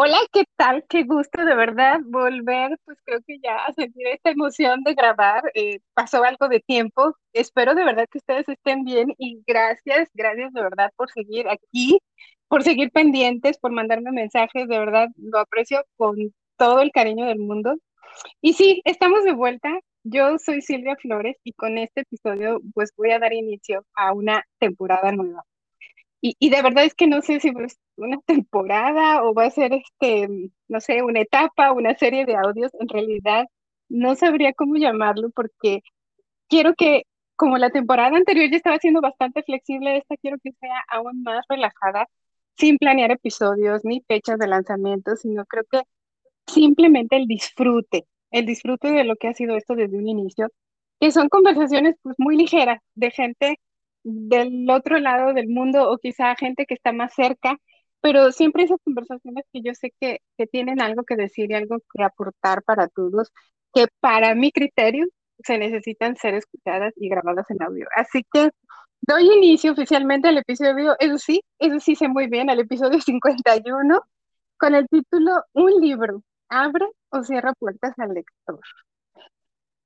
[0.00, 0.84] Hola, ¿qué tal?
[0.88, 5.42] Qué gusto de verdad volver, pues creo que ya a sentir esta emoción de grabar.
[5.54, 7.16] eh, pasó algo de tiempo.
[7.32, 11.98] Espero de verdad que ustedes estén bien y gracias, gracias de verdad por seguir aquí,
[12.46, 14.68] por seguir pendientes, por mandarme mensajes.
[14.68, 16.16] De verdad lo aprecio con
[16.56, 17.74] todo el cariño del mundo.
[18.40, 19.70] Y sí, estamos de vuelta.
[20.04, 24.44] Yo soy Silvia Flores y con este episodio pues voy a dar inicio a una
[24.60, 25.42] temporada nueva.
[26.20, 27.50] Y, y de verdad es que no sé si
[27.98, 30.28] una temporada o va a ser este,
[30.68, 32.72] no sé, una etapa, una serie de audios.
[32.80, 33.46] En realidad
[33.88, 35.82] no sabría cómo llamarlo porque
[36.48, 37.04] quiero que,
[37.36, 41.44] como la temporada anterior ya estaba siendo bastante flexible, esta quiero que sea aún más
[41.48, 42.08] relajada,
[42.56, 45.82] sin planear episodios ni fechas de lanzamiento, sino creo que
[46.46, 50.48] simplemente el disfrute, el disfrute de lo que ha sido esto desde un inicio,
[51.00, 53.60] que son conversaciones pues muy ligeras de gente
[54.04, 57.58] del otro lado del mundo o quizá gente que está más cerca,
[58.00, 61.78] pero siempre esas conversaciones que yo sé que, que tienen algo que decir y algo
[61.94, 63.32] que aportar para todos,
[63.74, 65.06] que para mi criterio
[65.44, 67.86] se necesitan ser escuchadas y grabadas en audio.
[67.94, 68.50] Así que
[69.02, 74.00] doy inicio oficialmente al episodio, eso sí, eso sí sé muy bien, al episodio 51,
[74.58, 78.60] con el título Un libro, abre o cierra puertas al lector.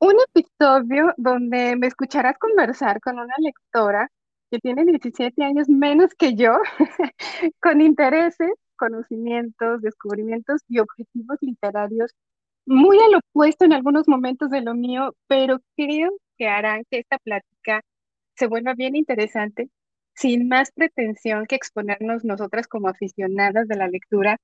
[0.01, 4.11] Un episodio donde me escucharás conversar con una lectora
[4.53, 6.59] que tiene 17 años menos que yo,
[7.63, 12.13] con intereses, conocimientos, descubrimientos y objetivos literarios
[12.67, 17.19] muy al opuesto en algunos momentos de lo mío, pero creo que harán que esta
[17.19, 17.81] plática
[18.37, 19.71] se vuelva bien interesante,
[20.15, 24.37] sin más pretensión que exponernos nosotras como aficionadas de la lectura,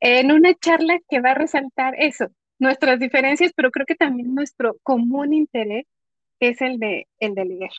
[0.00, 2.26] en una charla que va a resaltar eso,
[2.58, 5.86] nuestras diferencias, pero creo que también nuestro común interés
[6.40, 7.70] es el de, el de leer.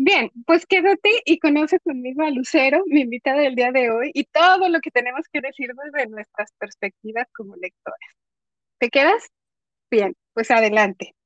[0.00, 4.22] Bien, pues quédate y conoce conmigo a Lucero, mi invitada del día de hoy, y
[4.26, 7.98] todo lo que tenemos que decir desde nuestras perspectivas como lectoras.
[8.78, 9.26] ¿Te quedas?
[9.90, 11.16] Bien, pues adelante.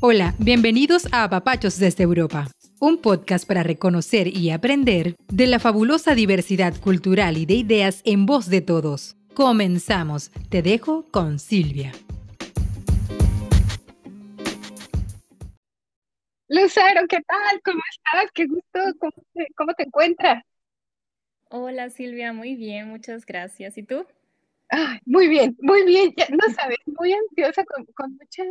[0.00, 2.48] Hola, bienvenidos a Apapachos desde Europa,
[2.80, 8.26] un podcast para reconocer y aprender de la fabulosa diversidad cultural y de ideas en
[8.26, 9.16] voz de todos.
[9.32, 10.32] Comenzamos.
[10.50, 11.92] Te dejo con Silvia.
[16.48, 17.60] Lucero, ¿qué tal?
[17.64, 18.30] ¿Cómo estás?
[18.32, 18.80] Qué gusto.
[18.98, 20.42] ¿Cómo te, cómo te encuentras?
[21.50, 23.76] Hola Silvia, muy bien, muchas gracias.
[23.78, 24.06] ¿Y tú?
[24.68, 26.12] Ay, muy bien, muy bien.
[26.16, 28.42] Ya, no sabes, muy ansiosa, con, con mucha,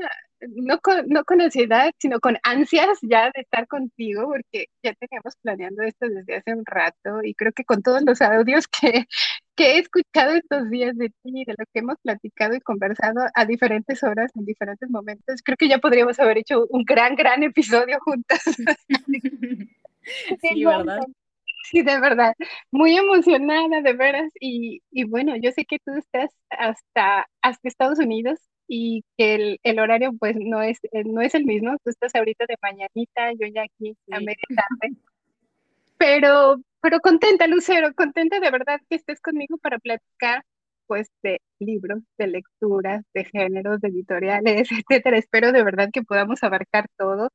[0.55, 5.35] no con, no con ansiedad, sino con ansias ya de estar contigo, porque ya teníamos
[5.41, 9.05] planeando esto desde hace un rato y creo que con todos los audios que,
[9.55, 13.45] que he escuchado estos días de ti, de lo que hemos platicado y conversado a
[13.45, 17.99] diferentes horas, en diferentes momentos, creo que ya podríamos haber hecho un gran, gran episodio
[18.01, 18.43] juntas.
[20.41, 20.99] Sí, ¿verdad?
[21.71, 22.35] Sí, de verdad,
[22.71, 24.31] muy emocionada, de veras.
[24.39, 29.59] Y, y bueno, yo sé que tú estás hasta, hasta Estados Unidos y que el,
[29.63, 31.75] el horario pues no es, no es el mismo.
[31.83, 34.25] Tú estás ahorita de mañanita, yo ya aquí a Sí.
[34.25, 34.95] media tarde.
[35.97, 40.43] Pero, pero contenta, Lucero, contenta de verdad que estés conmigo para platicar
[40.87, 45.17] pues de libros, de lecturas, de géneros, de editoriales, etcétera.
[45.17, 47.29] Espero de verdad que podamos abarcar todo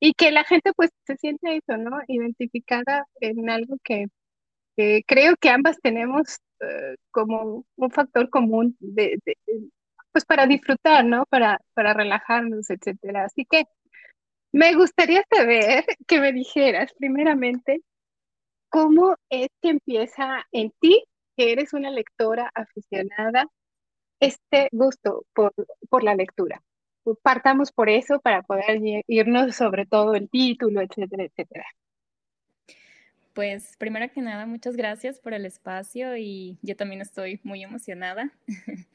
[0.00, 1.98] y que la gente pues se sienta eso, ¿no?
[2.08, 4.06] Identificada en algo que
[4.76, 9.36] que creo que ambas tenemos eh, como un factor común de, de-
[10.12, 11.26] pues para disfrutar, ¿no?
[11.26, 13.24] Para, para relajarnos, etcétera.
[13.26, 13.64] Así que
[14.52, 17.82] me gustaría saber que me dijeras primeramente
[18.68, 21.04] cómo es que empieza en ti,
[21.36, 23.46] que eres una lectora aficionada,
[24.20, 25.52] este gusto por,
[25.88, 26.62] por la lectura.
[27.22, 31.64] Partamos por eso para poder irnos sobre todo el título, etcétera, etcétera.
[33.32, 38.32] Pues primero que nada, muchas gracias por el espacio y yo también estoy muy emocionada.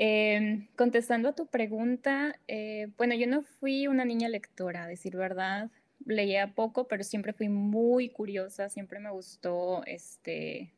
[0.00, 5.72] Em, contestando a tu pregunta, eh, bueno, yo no fui una niña lectora, decir verdad,
[6.04, 10.72] leía poco, pero siempre fui muy curiosa, siempre me gustó este,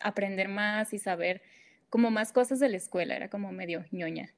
[0.00, 1.42] aprender más y saber
[1.90, 4.34] como más cosas de la escuela, era como medio ñoña.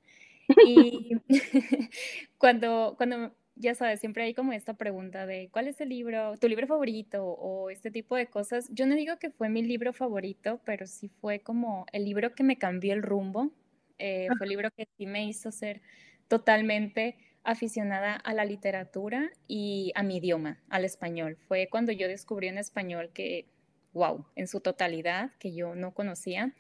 [0.66, 1.16] Y
[2.38, 6.48] cuando, cuando, ya sabes, siempre hay como esta pregunta de ¿cuál es el libro, tu
[6.48, 7.25] libro favorito?
[7.25, 8.69] O este tipo de cosas.
[8.72, 12.42] Yo no digo que fue mi libro favorito, pero sí fue como el libro que
[12.42, 13.50] me cambió el rumbo.
[13.98, 15.81] Eh, fue el libro que sí me hizo ser
[16.26, 21.37] totalmente aficionada a la literatura y a mi idioma, al español.
[21.46, 23.46] Fue cuando yo descubrí un español que,
[23.93, 26.52] wow, en su totalidad, que yo no conocía.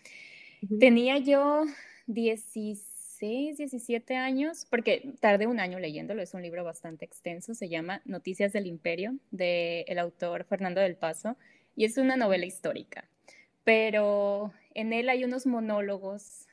[0.78, 1.64] Tenía yo
[2.06, 7.68] 16 16, 17 años, porque tardé un año leyéndolo, es un libro bastante extenso, se
[7.68, 11.36] llama Noticias del Imperio, del el autor Fernando del Paso,
[11.76, 13.08] y es una novela histórica,
[13.62, 16.43] pero en él hay unos monólogos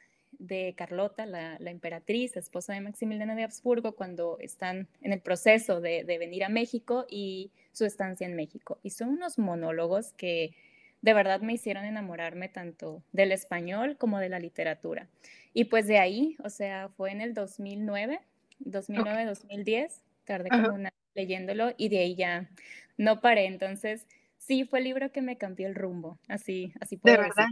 [0.42, 6.04] de Carlota, la, emperatriz, esposa de Maximiliano de Habsburgo, cuando están en el proceso de,
[6.04, 8.80] de venir a México y su estancia en México.
[8.82, 10.56] Y son unos monólogos que
[11.02, 15.08] de verdad me hicieron enamorarme tanto del español como de la literatura.
[15.54, 18.20] Y pues de ahí, o sea, fue en el 2009,
[18.66, 22.50] 2009-2010, tardé como una leyéndolo y de ahí ya
[22.98, 23.46] no paré.
[23.46, 27.48] Entonces, sí, fue el libro que me cambió el rumbo, así, así puedo De verdad.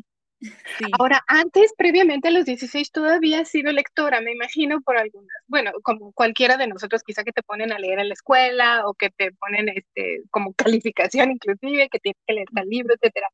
[0.97, 5.71] Ahora, antes, previamente a los 16, todavía has sido lectora, me imagino, por algunas, bueno,
[5.83, 9.09] como cualquiera de nosotros, quizá que te ponen a leer en la escuela o que
[9.09, 13.27] te ponen este, como calificación inclusive, que tienes que leer tal libro, etcétera.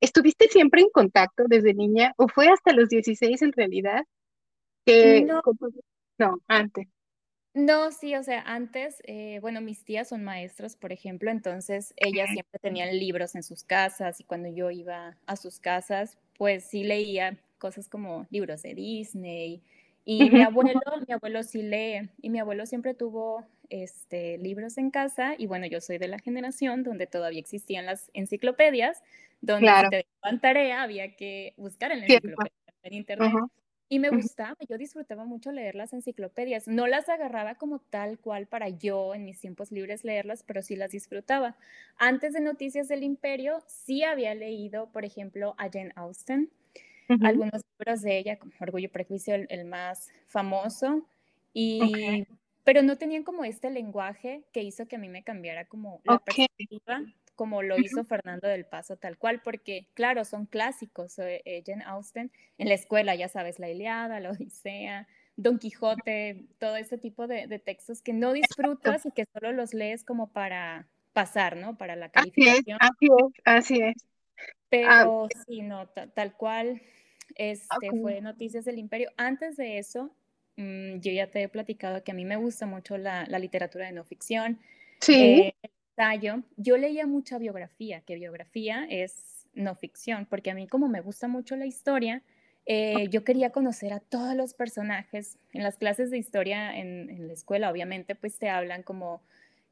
[0.00, 4.04] ¿Estuviste siempre en contacto desde niña o fue hasta los 16 en realidad?
[4.86, 5.42] Que, no.
[6.18, 6.88] no, antes.
[7.52, 12.30] No, sí, o sea, antes, eh, bueno, mis tías son maestras, por ejemplo, entonces ellas
[12.32, 16.84] siempre tenían libros en sus casas y cuando yo iba a sus casas, pues sí
[16.84, 19.60] leía cosas como libros de Disney
[20.06, 24.90] y mi abuelo, mi abuelo sí lee y mi abuelo siempre tuvo este, libros en
[24.90, 29.02] casa y bueno, yo soy de la generación donde todavía existían las enciclopedias,
[29.42, 32.52] donde si te daban tarea había que buscar en la enciclopedia,
[32.84, 33.32] en internet.
[33.92, 36.68] Y me gustaba, yo disfrutaba mucho leer las enciclopedias.
[36.68, 40.76] No las agarraba como tal cual para yo en mis tiempos libres leerlas, pero sí
[40.76, 41.56] las disfrutaba.
[41.96, 46.50] Antes de Noticias del Imperio, sí había leído, por ejemplo, a Jane Austen,
[47.20, 51.04] algunos libros de ella, como Orgullo y Prejuicio, el, más famoso,
[51.52, 52.28] y,
[52.62, 56.20] pero no tenían como este lenguaje que hizo que a mí me cambiara como la
[56.20, 57.02] perspectiva
[57.40, 61.82] como lo hizo Fernando del Paso tal cual, porque claro, son clásicos, eh, eh, Jane
[61.86, 67.26] Austen, en la escuela ya sabes, la Iliada, la Odisea, Don Quijote, todo este tipo
[67.26, 71.78] de, textos que no disfrutas y que solo los lees como para pasar, ¿no?
[71.78, 72.76] Para la calificación.
[72.78, 73.94] Así es, así es.
[73.96, 76.82] Ah, Pero sí, no, tal cual,
[77.36, 79.12] este fue Noticias del Imperio.
[79.16, 80.14] Antes de eso,
[80.58, 83.92] mm, yo ya te he platicado que a mí me gusta mucho la, literatura de
[83.92, 84.58] no ficción.
[85.00, 85.54] Sí.
[85.62, 85.70] Eh,
[86.56, 91.28] yo leía mucha biografía, que biografía es no ficción, porque a mí como me gusta
[91.28, 92.22] mucho la historia,
[92.66, 95.38] eh, yo quería conocer a todos los personajes.
[95.52, 99.22] En las clases de historia en, la escuela, obviamente, pues te hablan como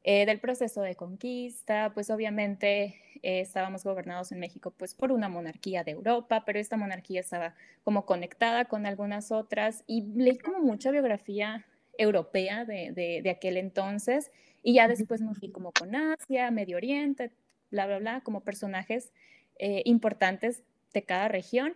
[0.04, 5.28] eh, del proceso de conquista, pues obviamente eh, estábamos gobernados en México pues por una
[5.28, 7.54] monarquía de Europa, pero esta monarquía estaba
[7.84, 11.66] como conectada con algunas otras y leí como mucha biografía
[11.98, 12.92] europea de,
[13.22, 14.30] de aquel entonces
[14.68, 17.32] y ya después me fui como con Asia, Medio Oriente,
[17.70, 19.14] bla, bla, bla, como personajes
[19.58, 20.62] eh, importantes
[20.92, 21.74] de cada región.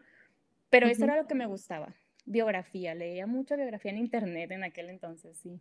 [0.68, 1.94] Pero eso era lo que me gustaba,
[2.26, 2.94] biografía.
[2.94, 5.58] Leía mucha biografía en internet en aquel entonces, sí.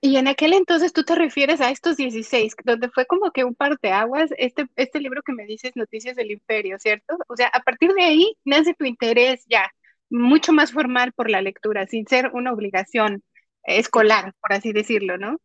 [0.00, 3.54] Y en aquel entonces tú te refieres a estos 16, donde fue como que un
[3.54, 7.18] parteaguas, este, este libro que me dices, Noticias del Imperio, ¿cierto?
[7.28, 9.70] O sea, a partir de ahí nace tu interés ya
[10.08, 13.22] mucho más formal por la lectura, sin ser una obligación
[13.62, 15.36] escolar, por así decirlo, ¿no?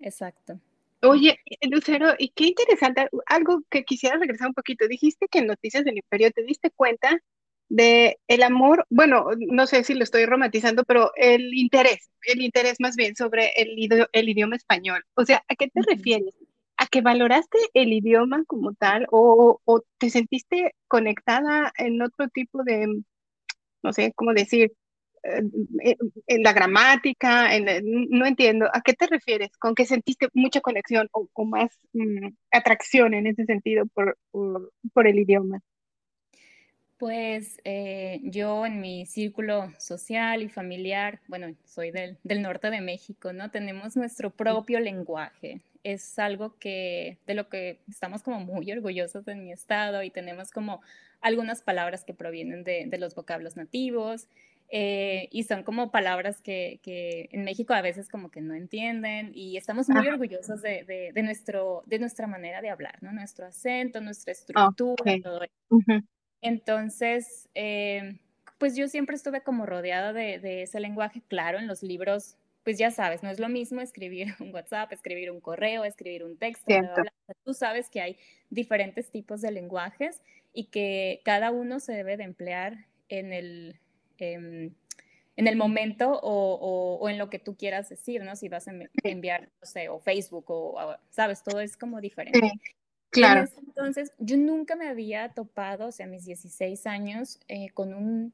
[0.00, 0.60] Exacto.
[1.02, 1.38] Oye,
[1.70, 4.88] Lucero, y qué interesante, algo que quisiera regresar un poquito.
[4.88, 7.20] Dijiste que en Noticias del Imperio te diste cuenta
[7.68, 12.76] de el amor, bueno, no sé si lo estoy romantizando, pero el interés, el interés
[12.80, 13.76] más bien sobre el,
[14.12, 15.04] el idioma español.
[15.14, 16.34] O sea, ¿a qué te refieres?
[16.76, 22.62] ¿A que valoraste el idioma como tal o, o te sentiste conectada en otro tipo
[22.64, 23.02] de,
[23.82, 24.72] no sé, cómo decir,
[26.26, 27.48] en la gramática,
[27.82, 29.56] no entiendo, ¿a qué te refieres?
[29.58, 34.18] ¿Con que sentiste mucha conexión o, más mm, atracción en ese sentido por,
[34.92, 35.60] por, el idioma?
[36.98, 42.80] Pues eh, yo en mi círculo social y familiar, bueno, soy del, del, norte de
[42.80, 43.50] México, ¿no?
[43.50, 45.60] Tenemos nuestro propio lenguaje.
[45.82, 50.50] Es algo que, de lo que estamos como muy orgullosos en mi estado y tenemos
[50.50, 50.80] como
[51.20, 54.26] algunas palabras que provienen de, de los vocablos nativos
[54.68, 59.30] eh, y son como palabras que, que, en México a veces como que no entienden
[59.32, 63.12] y estamos muy orgullosos de, de, nuestro, de nuestra manera de hablar, ¿no?
[63.12, 66.02] Nuestro acento, nuestra estructura, todo eso.
[66.40, 68.18] Entonces, eh,
[68.58, 72.90] pues yo siempre estuve como rodeada de, ese lenguaje, claro, en los libros, pues ya
[72.90, 76.74] sabes, no es lo mismo escribir un WhatsApp, escribir un correo, escribir un texto,
[77.44, 78.16] tú sabes que hay
[78.50, 83.78] diferentes tipos de lenguajes y que cada uno se debe de emplear en el,
[84.18, 84.74] Em,
[85.36, 88.36] en el momento o, en lo que tú quieras decir, ¿no?
[88.36, 88.72] Si vas a
[89.04, 92.40] enviar, no sé, o Facebook o, sabes, todo es como diferente.
[93.10, 93.46] claro.
[93.58, 98.32] entonces, yo nunca me había topado, o sea, a mis 16 años, eh, con un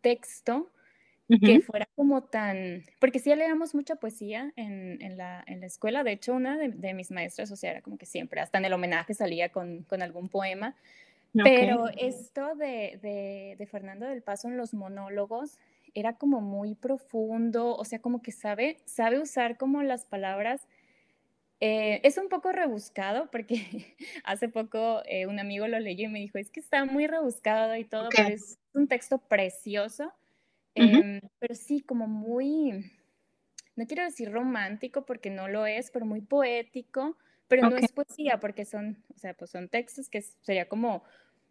[0.00, 0.70] texto
[1.40, 6.04] que fuera como tan, porque sí leíamos mucha poesía en, en, la, en la, escuela,
[6.04, 8.66] de hecho una de, de, mis maestras, o sea, era como que siempre, hasta en
[8.66, 10.76] el homenaje salía con, con algún poema,
[11.42, 15.58] pero esto de, de, de, Fernando del Paso en los monólogos
[15.94, 20.66] era como muy profundo, o sea, como que sabe, sabe usar como las palabras.
[21.60, 26.18] Eh, es un poco rebuscado porque hace poco eh, un amigo lo leyó y me
[26.20, 30.12] dijo, es que está muy rebuscado y todo, pero es un texto precioso
[30.74, 32.90] Em, pero sí, como muy,
[33.76, 37.16] no quiero decir romántico porque no lo es, pero muy poético,
[37.48, 41.04] pero no es poesía porque son, o sea, pues son textos que sería como,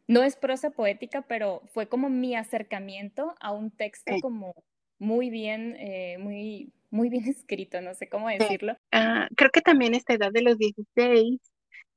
[0.07, 4.53] no es prosa poética, pero fue como mi acercamiento a un texto como
[4.99, 8.77] muy bien, eh, muy, muy bien escrito, no sé cómo decirlo.
[8.91, 11.39] Ah, creo que también esta edad de los 16,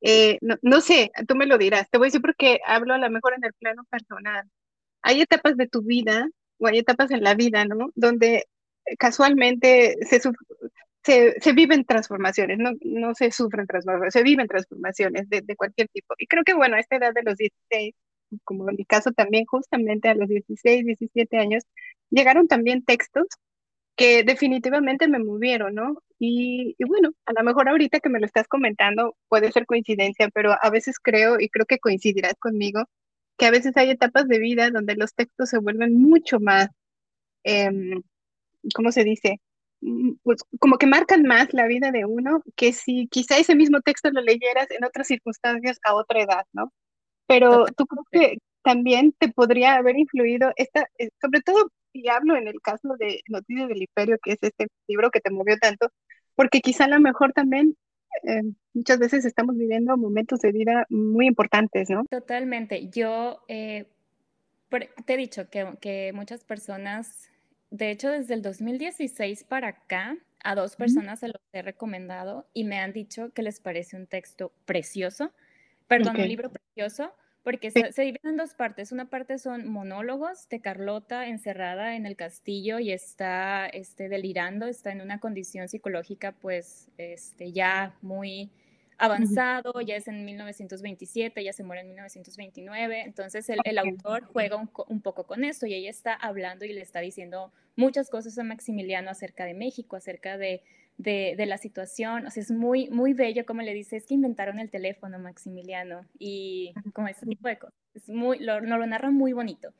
[0.03, 2.99] eh, no, no, sé, tú me lo dirás, te voy a decir porque hablo a
[2.99, 4.49] lo mejor en el plano personal.
[5.03, 7.91] Hay etapas de tu vida o hay etapas en la vida, ¿no?
[7.95, 8.47] Donde
[8.99, 10.21] casualmente se,
[11.07, 15.89] se, se viven transformaciones, no, no se sufren transformaciones, se viven transformaciones de, de, cualquier
[15.89, 16.15] tipo.
[16.19, 17.95] Y creo que, bueno, a esta edad de los 16,
[18.45, 21.63] como en mi caso también, justamente a los 16, 17 años,
[22.11, 23.27] llegaron también textos
[23.97, 26.03] que definitivamente me movieron, ¿no?
[26.19, 30.29] Y, y, bueno, a lo mejor ahorita que me lo estás comentando puede ser coincidencia,
[30.35, 32.85] pero a veces creo, y creo que coincidirás conmigo,
[33.39, 36.69] que a veces hay etapas de vida donde los textos se vuelven mucho más,
[37.45, 37.71] eh,
[38.75, 39.41] ¿cómo se dice?
[39.81, 43.81] Mm, pues como que marcan más la vida de uno que si quizá ese mismo
[43.83, 46.73] texto lo leyeras en otras circunstancias a otra edad, ¿no?
[47.27, 52.37] Pero tú creo que también te podría haber influido esta, eh, sobre todo y hablo
[52.37, 55.91] en el caso de Noticias del Imperio, que es este libro que te movió tanto,
[56.35, 57.77] porque quizá a lo mejor también
[58.25, 58.43] eh,
[58.75, 62.05] muchas veces estamos viviendo momentos de vida muy importantes, ¿no?
[62.11, 62.89] Totalmente.
[62.89, 63.87] Yo eh,
[65.05, 67.31] te he dicho que, que, muchas personas,
[67.71, 72.65] de hecho desde el 2016 para acá, a dos personas se los he recomendado y
[72.65, 75.33] me han dicho que les parece un texto precioso,
[75.89, 78.91] perdón, un libro precioso porque se, se, divide en dos partes.
[78.91, 84.91] Una parte son monólogos de Carlota encerrada en el castillo y está este, delirando, está
[84.91, 88.51] en una condición psicológica pues este, ya muy
[88.99, 94.57] avanzado, ya es en 1927, ya se muere en 1929, entonces el, el autor juega
[94.57, 98.39] un, un, poco con esto y ella está hablando y le está diciendo muchas cosas
[98.39, 100.63] a Maximiliano acerca de México, acerca de
[100.99, 102.27] de, de, la situación.
[102.27, 106.07] O sea, es muy, muy bello como le dice, es que inventaron el teléfono, Maximiliano,
[106.19, 107.75] y como ese tipo de cosas.
[107.95, 109.73] Es muy, lo, no lo narra muy bonito.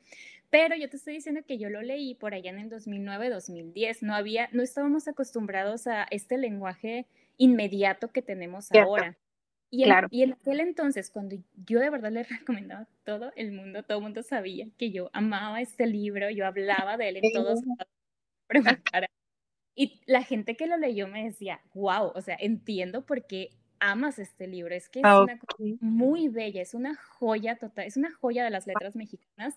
[0.49, 4.03] Pero yo te estoy diciendo que yo lo leí por allá en el 2009, 2010.
[4.03, 7.05] No había, no estábamos acostumbrados a este lenguaje
[7.37, 9.17] inmediato que tenemos ahora.
[9.69, 10.07] Y en, claro.
[10.11, 12.23] y en aquel entonces, cuando yo de verdad le
[12.63, 16.45] recomendaba a todo el mundo, todo el mundo sabía que yo amaba este libro, yo
[16.45, 17.89] hablaba de él en todos lados,
[19.75, 24.19] y la gente que lo leyó me decía, wow, o sea, entiendo por qué amas
[24.19, 24.73] este libro.
[24.73, 28.43] Es que es ah, una cosa muy bella, es una joya total, es una joya
[28.43, 29.55] de las letras mexicanas.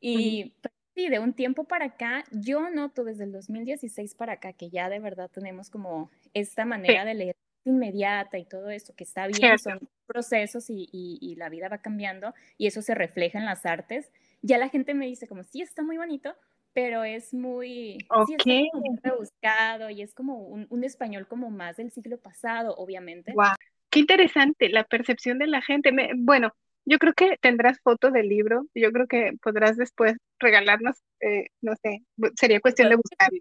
[0.00, 4.52] Y pues, sí, de un tiempo para acá, yo noto desde el 2016 para acá
[4.52, 9.04] que ya de verdad tenemos como esta manera de leer inmediata y todo eso, que
[9.04, 13.38] está bien, son procesos y, y, y, la vida va cambiando y eso se refleja
[13.38, 14.10] en las artes.
[14.42, 16.34] Ya la gente me dice como, sí, está muy bonito,
[16.72, 18.36] pero es muy, okay.
[18.42, 18.70] sí,
[19.02, 23.32] rebuscado y es como un, un, español como más del siglo pasado, obviamente.
[23.34, 23.54] Wow.
[23.90, 25.92] Qué interesante la percepción de la gente.
[25.92, 26.54] Me, bueno,
[26.88, 31.74] yo creo que tendrás foto del libro, yo creo que podrás después regalarnos, eh, no
[31.82, 32.02] sé,
[32.34, 33.38] sería cuestión de buscarlo.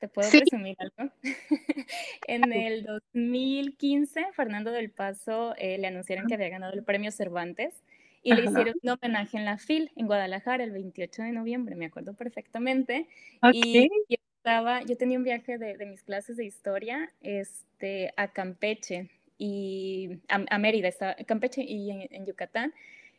[0.00, 0.40] ¿Te puedo ¿Sí?
[0.40, 1.12] presumir algo?
[2.26, 7.84] en el 2015, Fernando del Paso eh, le anunciaron que había ganado el premio Cervantes
[8.22, 8.40] y Ajá.
[8.40, 12.14] le hicieron un homenaje en la FIL en Guadalajara el 28 de noviembre, me acuerdo
[12.14, 13.08] perfectamente.
[13.42, 13.60] Okay.
[13.62, 18.28] Y yo estaba, yo tenía un viaje de, de mis clases de historia este, a
[18.28, 22.74] Campeche y a, a Mérida, estaba, Campeche y en, en Yucatán.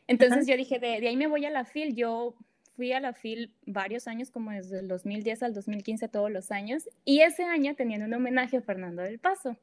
[0.06, 2.36] Entonces yo dije, de, de, ahí me voy a la FIL, yo
[2.76, 6.88] fui a la FIL varios años, como desde el 2010 al 2015, todos los años,
[7.04, 9.56] y ese año tenían un homenaje a Fernando del Paso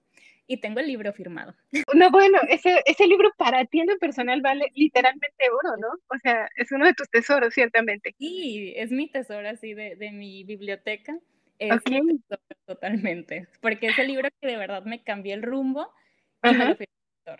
[0.47, 1.55] y tengo el libro firmado.
[1.95, 5.87] No, bueno, ese, ese libro para ti en lo personal vale literalmente oro, ¿no?
[6.13, 8.15] O sea, es uno de tus tesoros, ciertamente.
[8.19, 11.17] Sí, es mi tesoro así de, de mi biblioteca.
[11.57, 12.01] Es okay.
[12.01, 15.89] mi tesoro totalmente, porque es el libro que de verdad me cambió el rumbo
[16.41, 16.77] Ajá.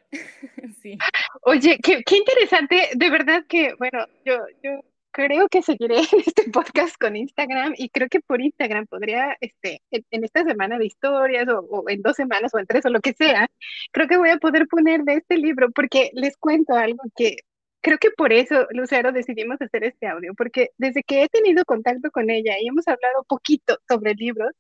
[0.81, 0.97] sí.
[1.43, 6.95] Oye, qué, qué interesante, de verdad que, bueno, yo, yo creo que seguiré este podcast
[6.99, 11.47] con Instagram y creo que por Instagram podría, este, en, en esta semana de historias
[11.47, 13.47] o, o, en dos semanas o en tres o lo que sea,
[13.91, 17.37] creo que voy a poder poner de este libro porque les cuento algo que
[17.81, 22.11] creo que por eso, Lucero, decidimos hacer este audio, porque desde que he tenido contacto
[22.11, 24.51] con ella y hemos hablado poquito sobre libros,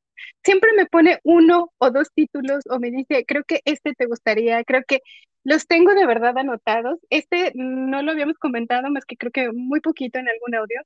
[0.43, 4.63] siempre me pone uno o dos títulos o me dice, creo que este te gustaría,
[4.63, 5.01] creo que
[5.43, 6.99] los tengo de verdad anotados.
[7.09, 10.81] Este no lo habíamos comentado más que creo que muy poquito en algún audio.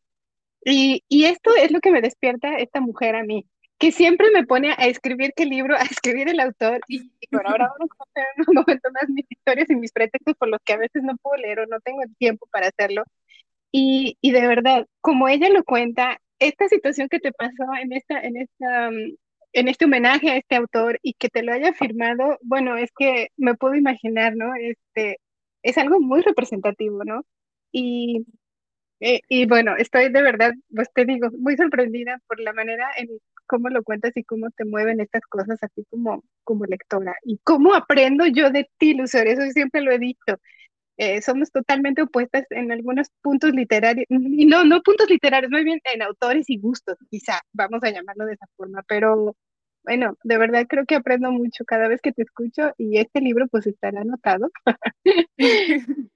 [0.65, 3.45] Y, y esto es lo que me despierta esta mujer a mí
[3.83, 7.69] que siempre me pone a escribir qué libro, a escribir el autor, y, bueno, ahora
[7.77, 10.77] vamos a en un momento más mis historias y mis pretextos por los que a
[10.77, 13.03] veces no puedo leer o no tengo tiempo para hacerlo.
[13.71, 18.21] Y, y de verdad, como ella lo cuenta, esta situación que te pasó en esta,
[18.21, 19.15] en esta, mm,
[19.53, 23.29] en este homenaje a este autor y que te lo haya firmado, bueno, es que
[23.37, 24.53] me puedo imaginar, ¿no?
[24.55, 25.19] Este,
[25.63, 27.23] es algo muy representativo, ¿no?
[27.71, 28.25] Y,
[28.99, 33.09] eh, y bueno, estoy de verdad, pues te digo, muy sorprendida por la manera en
[33.47, 37.15] cómo lo cuentas y cómo te mueven estas cosas así como, como lectora.
[37.23, 40.39] Y cómo aprendo yo de ti, Lucero, eso siempre lo he dicho.
[40.97, 45.79] Eh, somos totalmente opuestas en algunos puntos literarios, y no, no puntos literarios, muy bien
[45.93, 49.35] en autores y gustos, quizá, vamos a llamarlo de esa forma, pero
[49.83, 53.47] bueno, de verdad creo que aprendo mucho cada vez que te escucho y este libro
[53.47, 54.49] pues estará anotado.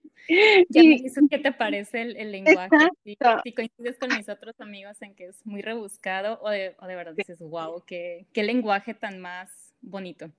[0.70, 2.90] Ya me dices qué te parece el, lenguaje.
[3.06, 3.16] Si,
[3.54, 7.14] coincides con mis otros amigos en que es muy rebuscado o de, o de verdad
[7.16, 10.32] dices, wow, qué, qué lenguaje tan más bonito.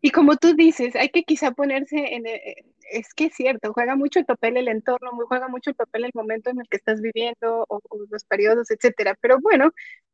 [0.00, 2.56] Y como tú dices, hay que quizá ponerse en, eh,
[2.90, 6.10] es que es cierto, juega mucho el papel el entorno, juega mucho el papel el
[6.14, 9.16] momento en el que estás viviendo o, o los periodos, etcétera.
[9.20, 9.72] Pero bueno,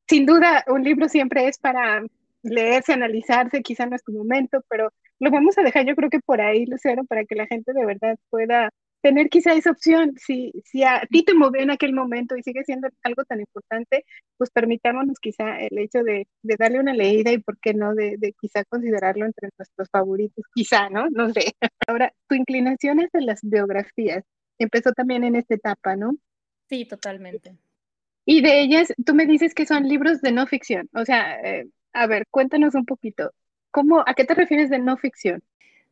[0.08, 2.02] sin duda, un libro siempre es para
[2.42, 6.20] leerse, analizarse, quizá no es tu momento, pero lo vamos a dejar yo creo que
[6.20, 8.70] por ahí, Lucero, para que la gente de verdad pueda
[9.02, 10.14] tener quizá esa opción.
[10.16, 14.04] Si, si a ti te movió en aquel momento y sigue siendo algo tan importante,
[14.38, 18.16] pues permitámonos quizá el hecho de, de darle una leída y por qué no de,
[18.18, 21.10] de, quizá considerarlo entre nuestros favoritos, quizá, ¿no?
[21.10, 21.52] No sé.
[21.86, 24.24] Ahora, tu inclinación es de las biografías.
[24.58, 26.16] Empezó también en esta etapa, ¿no?
[26.68, 27.56] Sí, totalmente.
[28.24, 30.88] Y de ellas, tú me dices que son libros de no ficción.
[30.94, 33.32] O sea, eh, a ver, cuéntanos un poquito.
[33.72, 35.42] ¿Cómo, ¿A qué te refieres de no ficción?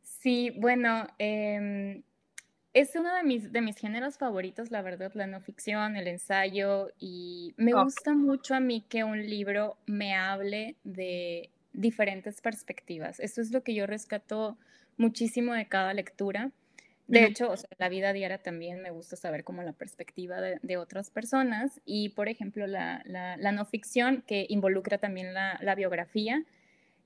[0.01, 2.03] Sí, bueno, eh,
[2.73, 6.89] es uno de mis, de mis géneros favoritos, la verdad, la no ficción, el ensayo,
[6.99, 13.19] y me gusta mucho a mí que un libro me hable de diferentes perspectivas.
[13.19, 14.57] Eso es lo que yo rescato
[14.97, 16.51] muchísimo de cada lectura.
[17.07, 20.77] De hecho, o sea, la vida diaria también me gusta saber como la perspectiva de,
[20.77, 26.45] otras personas y, por ejemplo, la, la, no ficción que involucra también la, la biografía,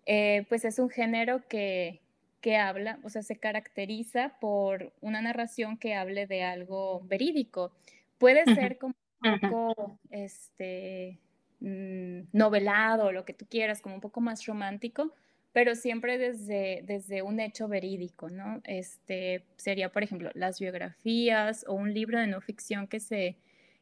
[0.05, 2.01] eh, pues es un género que,
[2.45, 7.71] que habla, o sea, se caracteriza por una narración que hable de algo verídico.
[8.19, 11.17] Puede ser como un poco este,
[11.59, 15.11] mm, novelado, lo que tú quieras, como un poco más romántico,
[15.53, 18.61] pero siempre desde, desde un hecho verídico, ¿no?
[18.63, 23.37] Este, sería, por ejemplo, las biografías o un libro de no ficción que se,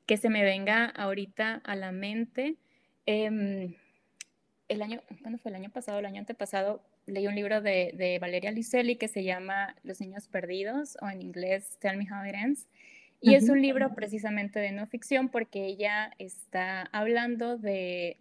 [0.06, 2.56] que se me venga ahorita a la mente.
[3.06, 3.76] Em,
[4.70, 6.00] el año, ¿cuándo fue el año pasado?
[6.00, 10.98] El año antepasado leí un libro de, Valeria Luiselli que se llama Los niños perdidos
[11.02, 12.68] o en inglés Tell Me How It Ends.
[13.22, 18.18] Y es un libro precisamente de no ficción porque ella está hablando de,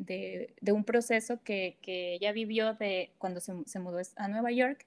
[0.71, 4.87] un proceso que, ella vivió de cuando se, mudó a Nueva York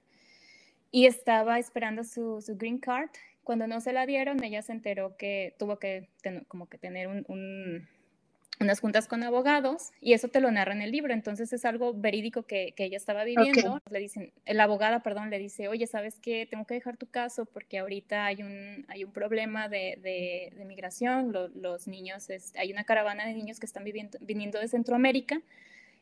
[0.90, 3.10] y estaba esperando su, green card.
[3.44, 6.08] Cuando no se la dieron, ella se enteró que tuvo que
[6.48, 7.86] como que tener un
[8.60, 11.92] unas juntas con abogados y eso te lo narra en el libro, entonces es algo
[11.92, 13.80] verídico que, que ella estaba viviendo.
[13.90, 16.46] Le dicen, la abogada, perdón, le dice, oye, ¿sabes qué?
[16.50, 21.32] Tengo que dejar tu caso porque ahorita hay un, hay un problema de, de, migración,
[21.32, 25.40] los niños, hay una caravana de niños que están viviendo, viniendo de Centroamérica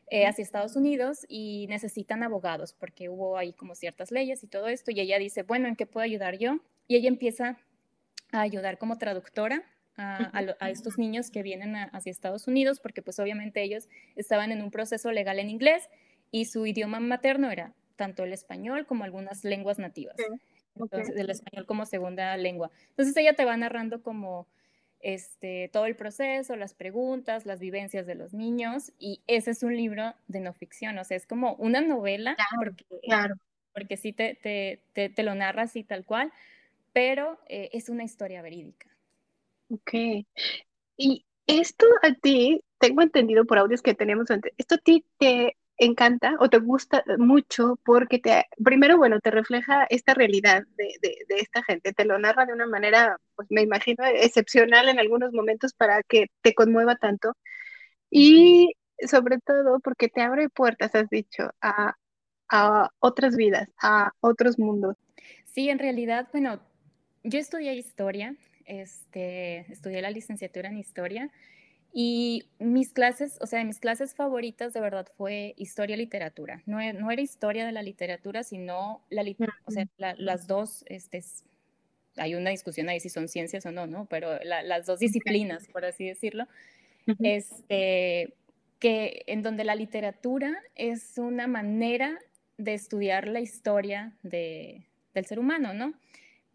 [0.07, 4.67] eh, hacia Estados Unidos y necesitan abogados porque hubo ahí como ciertas leyes y todo
[4.67, 6.59] esto y ella dice, bueno, ¿en qué puedo ayudar yo?
[6.87, 7.57] Y ella empieza
[8.31, 9.63] a ayudar como traductora
[9.97, 14.71] a, estos niños que vienen hacia Estados Unidos, porque pues obviamente ellos estaban en un
[14.71, 15.89] proceso legal en inglés
[16.31, 20.15] y su idioma materno era tanto el español como algunas lenguas nativas.
[20.75, 22.69] Entonces, el español como segunda lengua.
[22.89, 24.47] Entonces ella te va narrando como
[24.99, 29.77] este, todo el proceso, las preguntas, las vivencias de los niños, y ese es un
[29.77, 33.35] libro de no ficción, o sea, es como una novela, porque, claro.
[33.71, 36.33] porque sí te, te, te, lo narra así tal cual,
[36.91, 38.87] pero eh, es una historia verídica.
[39.69, 40.25] Ok.
[40.97, 45.57] Y esto a ti, tengo entendido por audios que tenemos antes, esto a ti te
[45.77, 51.35] encanta o te gusta mucho porque te, primero, bueno, te refleja esta realidad de, de,
[51.35, 55.73] esta gente, te lo narra de una manera, pues me imagino, excepcional en algunos momentos
[55.73, 57.33] para que te conmueva tanto.
[58.09, 58.73] Y
[59.07, 61.95] sobre todo porque te abre puertas, has dicho, a,
[62.49, 64.95] a otras vidas, a otros mundos.
[65.45, 66.61] Sí, en realidad, bueno,
[67.23, 71.31] yo estudié historia este, estudié la licenciatura en historia
[71.97, 76.61] y mis clases, o sea, mis clases favoritas de verdad fue historia y literatura.
[76.65, 79.23] No, e, no era historia de la literatura, sino la,
[79.65, 81.23] o sea, las dos, este,
[82.17, 84.07] hay una discusión ahí si son ciencias o no, ¿no?
[84.07, 86.47] Pero las dos disciplinas, por así decirlo,
[87.21, 88.33] este,
[88.79, 92.19] que en donde la literatura es una manera
[92.57, 95.93] de estudiar la historia de, del ser humano, ¿no?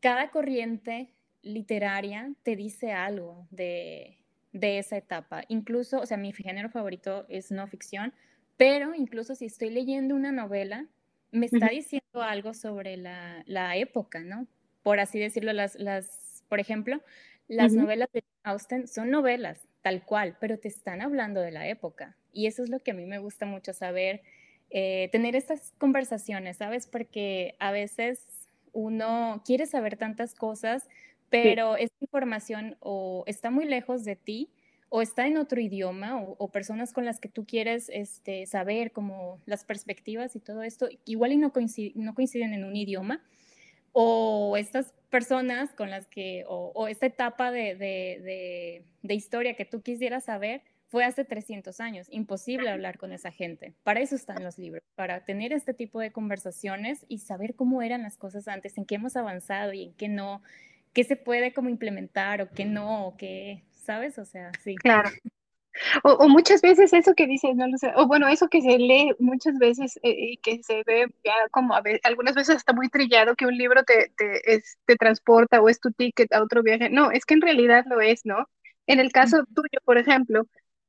[0.01, 1.09] Cada corriente
[1.43, 4.19] literaria te dice algo de,
[4.53, 5.43] de esa etapa.
[5.49, 8.13] Incluso, o sea, mi género favorito es no ficción,
[8.57, 10.87] pero incluso si estoy leyendo una novela,
[11.33, 14.47] me está diciendo algo sobre la, la, época, ¿no?
[14.83, 17.01] Por así decirlo, las, las por ejemplo,
[17.49, 22.17] las novelas de Austen son novelas, tal cual, pero te están hablando de la época.
[22.33, 24.23] Y eso es lo que a mí me gusta mucho saber,
[24.71, 26.87] eh, tener estas conversaciones, ¿sabes?
[26.87, 30.89] Porque a veces uno quiere saber tantas cosas,
[31.31, 34.51] pero esta información o está muy lejos de ti
[34.89, 39.41] o está en otro idioma o, personas con las que tú quieres este, saber como
[39.47, 41.53] las perspectivas y todo esto, igual y no,
[41.95, 43.23] no coinciden en un idioma
[43.93, 49.83] o estas personas con las que, o, esta etapa de, de, de, historia que tú
[49.83, 52.09] quisieras saber, fue hace 300 años.
[52.11, 53.75] Imposible hablar con esa gente.
[53.85, 58.03] Para eso están los libros, para tener este tipo de conversaciones y saber cómo eran
[58.03, 60.43] las cosas antes, en qué hemos avanzado y en qué no,
[60.93, 64.19] qué se puede como implementar o qué no, o qué, ¿sabes?
[64.19, 64.77] O sea, sí.
[64.77, 65.11] Claro.
[66.03, 69.15] O, muchas veces eso que dices, no lo sé, o bueno, eso que se lee
[69.21, 72.89] muchas veces eh, y que se ve ya como a veces, algunas veces está muy
[72.89, 76.91] trillado que un libro te, te, te transporta o es tu ticket a otro viaje.
[76.91, 78.49] No, es que en realidad lo es, ¿no?
[78.87, 80.47] En el caso tuyo, por ejemplo,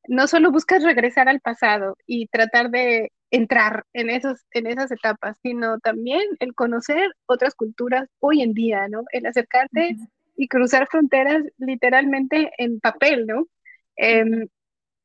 [0.08, 5.38] no solo buscas regresar al pasado y tratar de entrar en, esos, en esas etapas,
[5.42, 9.04] sino también el conocer otras culturas hoy en día, ¿no?
[9.12, 9.96] El acercarte
[10.36, 13.48] y cruzar fronteras literalmente en papel, ¿no?
[13.96, 14.48] Em,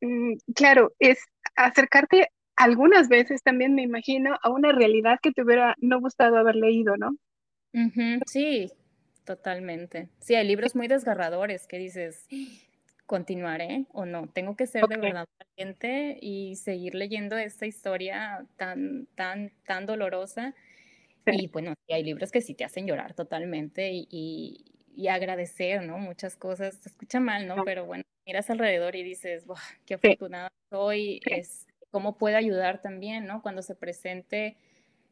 [0.01, 1.21] mm, claro, es
[1.55, 6.57] acercarte algunas veces también, me imagino, a una realidad que te hubiera no gustado haber
[6.57, 7.17] leído, ¿no?
[8.27, 8.71] Sí,
[9.25, 10.09] totalmente.
[10.21, 12.27] Sí, hay libros muy desgarradores que dices,
[13.07, 14.29] continuaré o no.
[14.29, 20.55] Tengo que ser de verdad valiente y seguir leyendo esta historia tan, tan, tan dolorosa.
[21.27, 24.65] Y bueno, hay libros que sí te hacen llorar totalmente y,
[24.95, 25.99] y, agradecer, ¿no?
[25.99, 26.77] Muchas cosas.
[26.77, 27.65] Se escucha mal, ¿no?
[27.65, 29.45] Pero bueno, miras alrededor y dices,
[29.85, 33.43] qué afortunada soy, es, cómo puedo ayudar también, ¿no?
[33.43, 34.57] Cuando se presente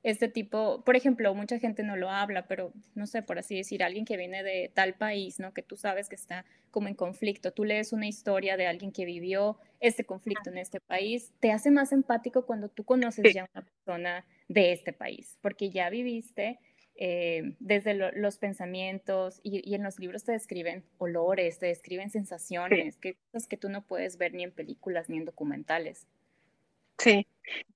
[0.04, 3.82] este tipo, por ejemplo, mucha gente no lo habla, pero no sé, por así decir,
[3.82, 5.54] alguien que viene de tal país, ¿no?
[5.54, 9.06] Que tú sabes que está como en conflicto, tú lees una historia de alguien que
[9.06, 13.48] vivió este conflicto en este país, te hace más empático cuando tú conoces ya a
[13.54, 16.58] una persona de este país, porque ya viviste
[16.96, 23.14] eh, desde los pensamientos y, en los libros te describen olores, te describen sensaciones, que
[23.32, 26.06] cosas que tú no puedes ver ni en películas ni en documentales.
[26.98, 27.26] Sí,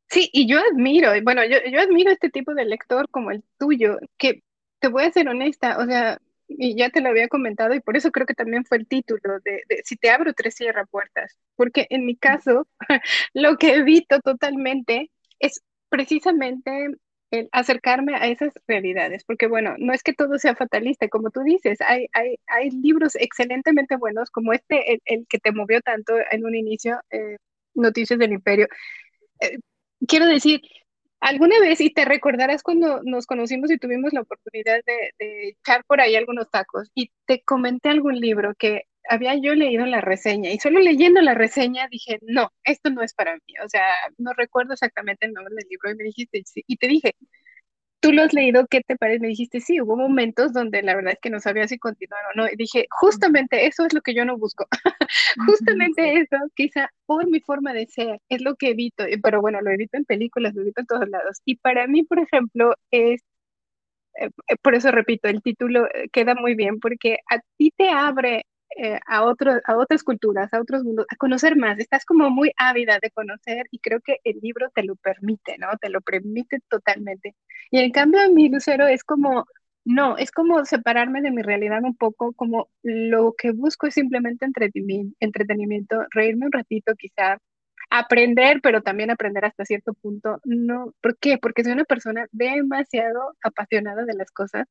[0.09, 3.99] sí, y yo admiro, bueno, yo, yo admiro este tipo de lector como el tuyo,
[4.17, 4.43] que
[4.81, 7.97] te voy a ser honesta, o sea, y ya te lo había comentado y por
[7.97, 11.87] eso creo que también fue el título de, Si te abro, tres cierra puertas, porque
[11.91, 12.67] en mi caso
[13.35, 16.89] lo que evito totalmente es precisamente
[17.31, 21.43] el acercarme a esas realidades, porque bueno, no es que todo sea fatalista, como tú
[21.43, 26.47] dices, hay, hay, hay libros excelentemente buenos como este, el, que te movió tanto en
[26.47, 27.37] un inicio, eh,
[27.75, 28.67] Noticias del Imperio,
[29.41, 29.59] eh,
[30.07, 30.63] quiero decir,
[31.21, 36.01] alguna vez, y te recordarás cuando nos conocimos y tuvimos la oportunidad de, echar por
[36.01, 40.59] ahí algunos tacos, y te comenté algún libro que había yo leído la reseña, y
[40.59, 43.87] solo leyendo la reseña dije, no, esto no es para mí, o sea,
[44.19, 47.15] no recuerdo exactamente el nombre del libro, y me dijiste, y te dije,
[48.01, 49.21] tú lo has leído, ¿qué te parece?
[49.21, 52.37] Me dijiste, sí, hubo momentos donde la verdad es que no sabía si continuar o
[52.37, 52.47] no.
[52.47, 54.67] Y dije, justamente eso es lo que yo no busco.
[55.47, 59.05] justamente eso, quizá por mi forma de ser, es lo que evito.
[59.23, 61.41] Pero bueno, lo evito en películas, lo evito en todos lados.
[61.45, 63.23] Y para mí, por ejemplo, es,
[64.21, 64.31] eh,
[64.63, 68.45] por eso repito, el título eh, queda muy bien, porque a ti te abre
[68.77, 71.79] eh, a, otros, a otras culturas, a otros mundos, a conocer más.
[71.79, 75.69] Estás como muy ávida de conocer y creo que el libro te lo permite, ¿no?
[75.81, 77.35] Te lo permite totalmente.
[77.71, 79.47] Y en cambio a mi Lucero es como,
[79.85, 84.47] no, es como separarme de mi realidad un poco, como lo que busco es simplemente
[84.47, 87.39] entretenimiento, reírme un ratito quizá,
[87.91, 90.41] aprender, pero también aprender hasta cierto punto.
[90.45, 91.39] No, ¿por qué?
[91.39, 94.67] Porque soy una persona demasiado apasionada de las cosas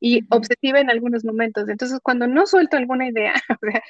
[0.00, 1.68] y obsesiva en algunos momentos.
[1.68, 3.34] Entonces, cuando no suelto alguna idea,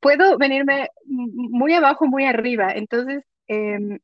[0.00, 2.72] puedo venirme muy abajo, muy arriba.
[2.74, 3.98] Entonces, em,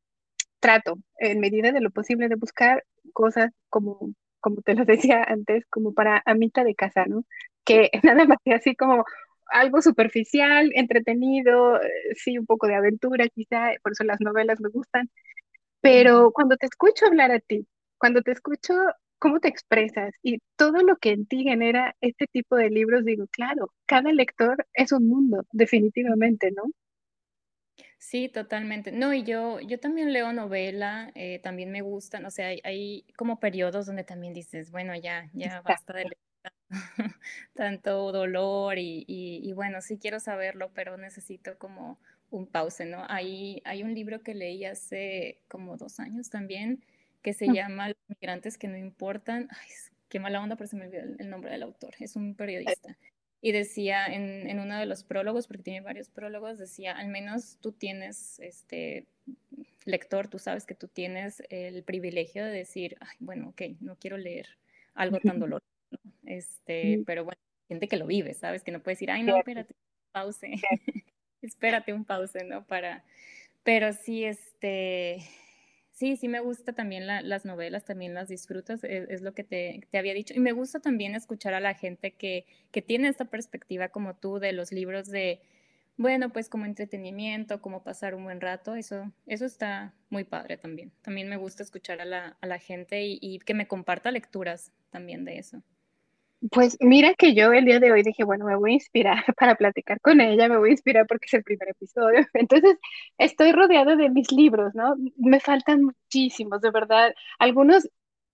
[0.59, 5.65] trato, en medida de lo posible, de buscar cosas como, como te lo decía antes,
[5.69, 7.25] como para a mitad de casa, ¿no?
[7.65, 9.05] Que nada más que así como
[9.49, 14.69] algo superficial, entretenido, eh, sí, un poco de aventura quizá, por eso las novelas me
[14.69, 15.09] gustan,
[15.81, 18.73] pero cuando te escucho hablar a ti, cuando te escucho
[19.19, 23.25] cómo te expresas y todo lo que en ti genera este tipo de libros, digo,
[23.31, 26.63] claro, cada lector es un mundo, definitivamente, ¿no?
[27.99, 28.91] Sí, totalmente.
[28.91, 33.05] No, y yo, yo también leo novela, eh, también me gustan, o sea, hay, hay
[33.15, 36.26] como periodos donde también dices, bueno, ya, ya basta de leer
[37.53, 43.05] tanto dolor y, y, y, bueno, sí quiero saberlo, pero necesito como un pause, ¿no?
[43.09, 46.83] Hay, hay un libro que leí hace como dos años también
[47.21, 49.49] que se llama Los migrantes que no importan.
[49.51, 49.69] Ay,
[50.07, 51.93] qué mala onda, pero se me olvidó el nombre del autor.
[51.99, 52.97] Es un periodista.
[53.41, 57.57] Y decía en, en uno de los prólogos, porque tiene varios prólogos, decía, al menos
[57.61, 59.05] tú tienes, este,
[59.85, 64.17] lector, tú sabes que tú tienes el privilegio de decir, ay, bueno, ok, no quiero
[64.17, 64.47] leer
[64.93, 65.76] algo tan doloroso.
[66.25, 68.63] Este, pero bueno, gente que lo vive, ¿sabes?
[68.63, 69.75] Que no puede decir, ay, no, espérate,
[70.11, 70.41] pause.
[71.41, 72.65] espérate un pause, ¿no?
[72.65, 73.03] Para,
[73.63, 75.19] pero sí, este,
[75.91, 79.81] sí, sí me gusta también las novelas, también las disfrutas, es, es lo que te,
[79.89, 80.33] te, había dicho.
[80.33, 84.39] Y me gusta también escuchar a la gente que, que tiene esta perspectiva como tú
[84.39, 85.41] de los libros de,
[85.97, 90.91] bueno, pues como entretenimiento, como pasar un buen rato, eso, eso está muy padre también.
[91.01, 94.71] También me gusta escuchar a la, a la gente y, y que me comparta lecturas
[94.91, 95.63] también de eso.
[96.51, 99.55] Pues mira que yo el día de hoy dije, bueno, me voy a inspirar para
[99.55, 102.19] platicar con ella, me voy a inspirar porque es el primer episodio.
[102.33, 102.77] Entonces,
[103.17, 104.95] estoy rodeada de mis libros, ¿no?
[105.17, 107.13] Me faltan muchísimos, de verdad.
[107.39, 107.89] Algunos,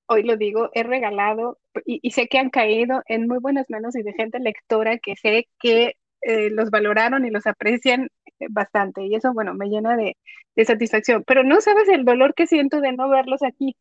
[0.08, 4.04] hoy lo digo, he regalado y, sé que han caído en muy buenas manos y
[4.04, 9.06] de gente lectora que sé que eh, los valoraron y los aprecian eh, bastante.
[9.06, 10.18] Y eso, bueno, me llena de,
[10.56, 11.24] de satisfacción.
[11.26, 13.76] Pero no sabes el dolor que siento de no verlos aquí.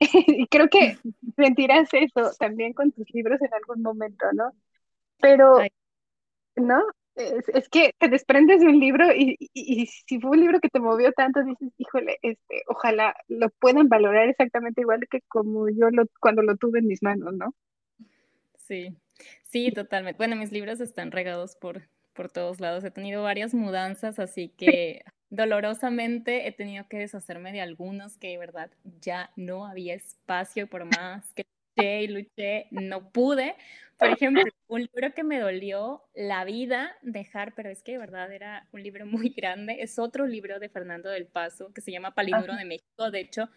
[0.00, 0.98] y creo que
[1.36, 4.52] sentirás eso también con tus libros en algún momento, ¿no?
[5.20, 5.58] Pero,
[6.56, 6.82] ¿no?
[7.14, 9.48] Es, es, que te desprendes de un libro y, y,
[9.82, 13.88] y, si fue un libro que te movió tanto, dices, híjole, este, ojalá lo puedan
[13.88, 17.54] valorar exactamente igual que como yo lo, cuando lo tuve en mis manos, ¿no?
[18.58, 18.96] Sí,
[19.44, 20.16] sí, totalmente.
[20.16, 21.82] Bueno, mis libros están regados por,
[22.14, 22.82] por todos lados.
[22.82, 25.04] He tenido varias mudanzas, así que
[25.34, 28.70] dolorosamente he tenido que deshacerme de algunos que de verdad
[29.00, 31.44] ya no había espacio por más que
[31.76, 33.56] luché y luché, no pude.
[33.98, 38.32] Por ejemplo, un libro que me dolió la vida dejar, pero es que de verdad
[38.32, 42.14] era un libro muy grande, es otro libro de Fernando del Paso que se llama
[42.14, 43.10] Palinuro de México.
[43.10, 43.48] De hecho,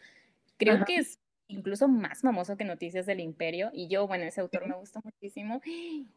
[0.57, 0.85] creo Ajá.
[0.85, 4.75] que es incluso más famoso que Noticias del Imperio, y yo, bueno, ese autor me
[4.75, 5.61] gusta muchísimo,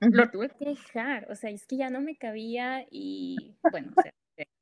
[0.01, 4.03] lo tuve que dejar, o sea, es que ya no me cabía y, bueno, o
[4.03, 4.13] sea,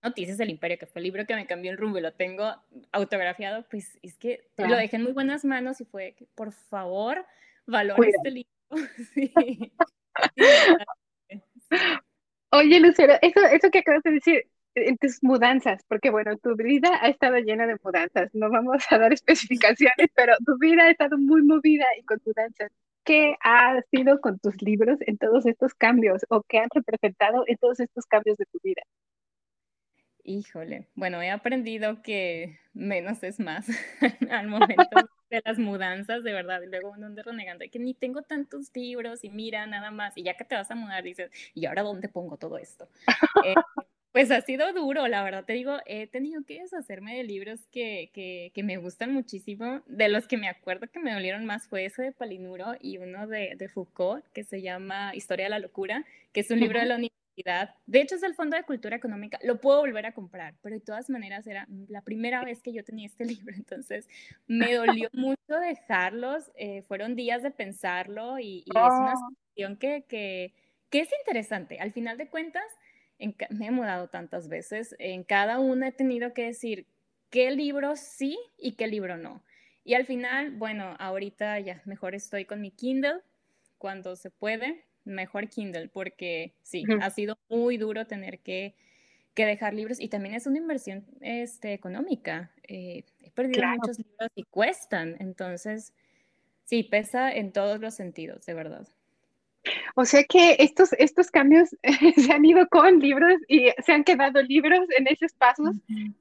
[0.02, 2.54] Noticias del Imperio, que fue el libro que me cambió el rumbo y lo tengo
[2.92, 4.72] autografiado, pues es que claro.
[4.72, 7.26] lo dejé en muy buenas manos y fue que, por favor,
[7.66, 8.50] valore este libro.
[9.14, 9.32] Sí,
[12.50, 16.90] Oye, Lucero, eso, eso que acabas de decir, en tus mudanzas, porque bueno, tu vida
[17.00, 21.18] ha estado llena de mudanzas, no vamos a dar especificaciones, pero tu vida ha estado
[21.18, 22.70] muy movida y con mudanzas.
[23.04, 27.56] ¿Qué ha sido con tus libros en todos estos cambios o qué han representado en
[27.56, 28.82] todos estos cambios de tu vida?
[30.24, 33.66] Híjole, bueno, he aprendido que menos es más
[34.30, 34.96] al momento
[35.30, 39.24] de las mudanzas, de verdad, y luego uno anda renegando, que ni tengo tantos libros
[39.24, 42.08] y mira, nada más, y ya que te vas a mudar dices, ¿y ahora dónde
[42.08, 42.88] pongo todo esto?
[43.44, 43.54] eh,
[44.12, 48.10] pues ha sido duro, la verdad te digo, he tenido que deshacerme de libros que,
[48.12, 51.84] que, que, me gustan muchísimo, de los que me acuerdo que me dolieron más fue
[51.84, 56.04] ese de Palinuro y uno de, de Foucault, que se llama Historia de la Locura,
[56.32, 57.27] que es un libro de la universidad
[57.86, 59.38] de hecho, es del Fondo de Cultura Económica.
[59.42, 62.84] Lo puedo volver a comprar, pero de todas maneras era la primera vez que yo
[62.84, 64.08] tenía este libro, entonces
[64.46, 66.50] me dolió mucho dejarlos.
[66.54, 68.86] Eh, fueron días de pensarlo y, y oh.
[68.86, 70.54] es una situación que, que,
[70.90, 71.78] que, es interesante.
[71.78, 72.64] Al final de cuentas,
[73.18, 76.86] en, me he mudado tantas veces, en cada una he tenido que decir
[77.30, 79.42] qué libro sí y qué libro no.
[79.84, 83.20] Y al final, bueno, ahorita ya mejor estoy con mi Kindle
[83.78, 87.02] cuando se puede, mejor Kindle, porque sí, uh -huh.
[87.02, 88.74] ha sido muy duro tener que,
[89.34, 92.50] que, dejar libros y también es una inversión este, económica.
[92.64, 93.78] Eh, he perdido claro.
[93.80, 95.92] muchos libros y cuestan, entonces
[96.64, 98.86] sí, pesa en todos los sentidos, de verdad.
[99.94, 101.70] O sea que estos, estos cambios
[102.16, 105.76] se han ido con libros y se han quedado libros en esos pasos,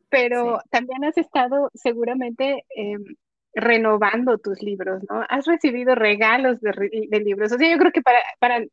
[0.10, 0.70] pero sí.
[0.70, 2.98] también has estado seguramente eh,
[3.58, 5.26] renovando tus libros, ¿no?
[5.30, 7.52] Has recibido regalos de, de, libros.
[7.52, 8.64] O sea, yo creo que para, para,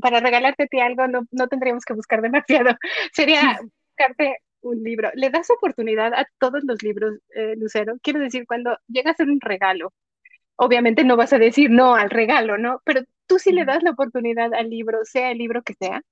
[0.00, 2.76] para regalarte a ti algo no, no tendríamos que buscar demasiado.
[3.12, 5.10] Sería buscarte un libro.
[5.14, 7.96] ¿Le das oportunidad a todos los libros, eh, Lucero?
[8.02, 9.92] Quiero decir, cuando llega a ser un regalo,
[10.56, 12.82] obviamente no vas a decir no al regalo, ¿no?
[12.84, 16.02] Pero tú sí le das la oportunidad al libro, sea el libro que sea.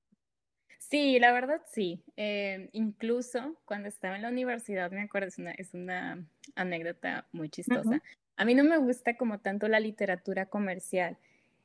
[0.79, 2.03] Sí, la verdad sí.
[2.17, 7.49] Eh, incluso cuando estaba en la universidad, me acuerdo, es una, es una anécdota muy
[7.49, 8.03] chistosa.
[8.37, 11.19] A mí no me gusta como tanto la literatura comercial.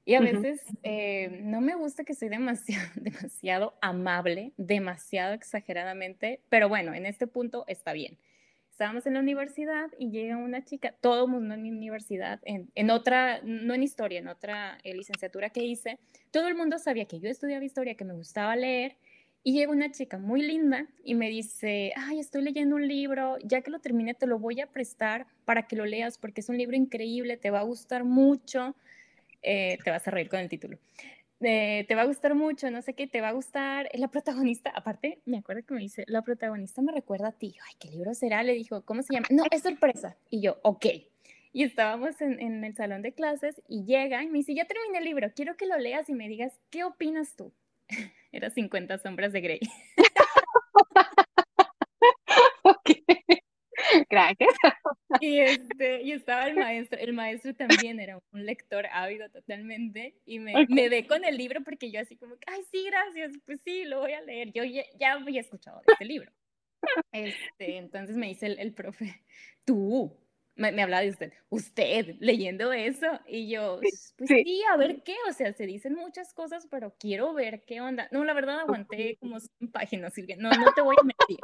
[0.04, 6.70] Y a veces eh, no me gusta que soy demasiado, demasiado amable, demasiado exageradamente, pero
[6.70, 8.18] bueno, en este punto está bien.
[8.82, 12.90] Estábamos en la universidad y llega una chica, todo mundo en mi universidad, en, en
[12.90, 16.00] otra, no en historia, en otra eh, licenciatura que hice,
[16.32, 18.98] todo el mundo sabía que yo estudiaba historia, que me gustaba leer,
[19.44, 23.62] y llega una chica muy linda y me dice, ay, estoy leyendo un libro, ya
[23.62, 26.58] que lo termine te lo voy a prestar para que lo leas porque es un
[26.58, 28.76] libro increíble, te va a gustar mucho.
[29.44, 30.80] Eh, te vas a reír con el título.
[31.44, 33.90] Eh, te va a gustar mucho, no sé qué, te va a gustar.
[33.94, 37.56] La protagonista, aparte, me acuerdo que me dice, la protagonista me recuerda a ti.
[37.68, 38.44] Ay, ¿qué libro será?
[38.44, 39.28] Le dijo, ¿cómo se llama?
[39.32, 40.18] No, es sorpresa.
[40.30, 40.86] Y yo, ok.
[41.54, 45.00] Y estábamos en, en el salón de clases y llega y me dice, ya terminé
[45.00, 47.52] el libro, quiero que lo leas y me digas, ¿qué opinas tú?
[48.32, 49.60] Era 50 sombras de Grey.
[54.10, 54.50] Gracias.
[55.20, 60.40] Y, este, y estaba el maestro, el maestro también era un lector ávido totalmente y
[60.40, 63.86] me, me ve con el libro porque yo así como, ay, sí, gracias, pues sí,
[63.86, 64.52] lo voy a leer.
[64.54, 66.32] Yo ya, ya había escuchado de este libro.
[67.12, 69.24] Este, entonces me dice el, el profe,
[69.66, 70.18] tú,
[70.56, 73.80] me, me, hablaba de usted, usted leyendo eso y yo,
[74.18, 74.64] pues sí.
[74.72, 78.08] a ver qué, o sea, se dicen muchas cosas, pero quiero ver qué onda.
[78.12, 81.40] No, la verdad aguanté como 100 páginas, Silvia, no, no te voy a mentir,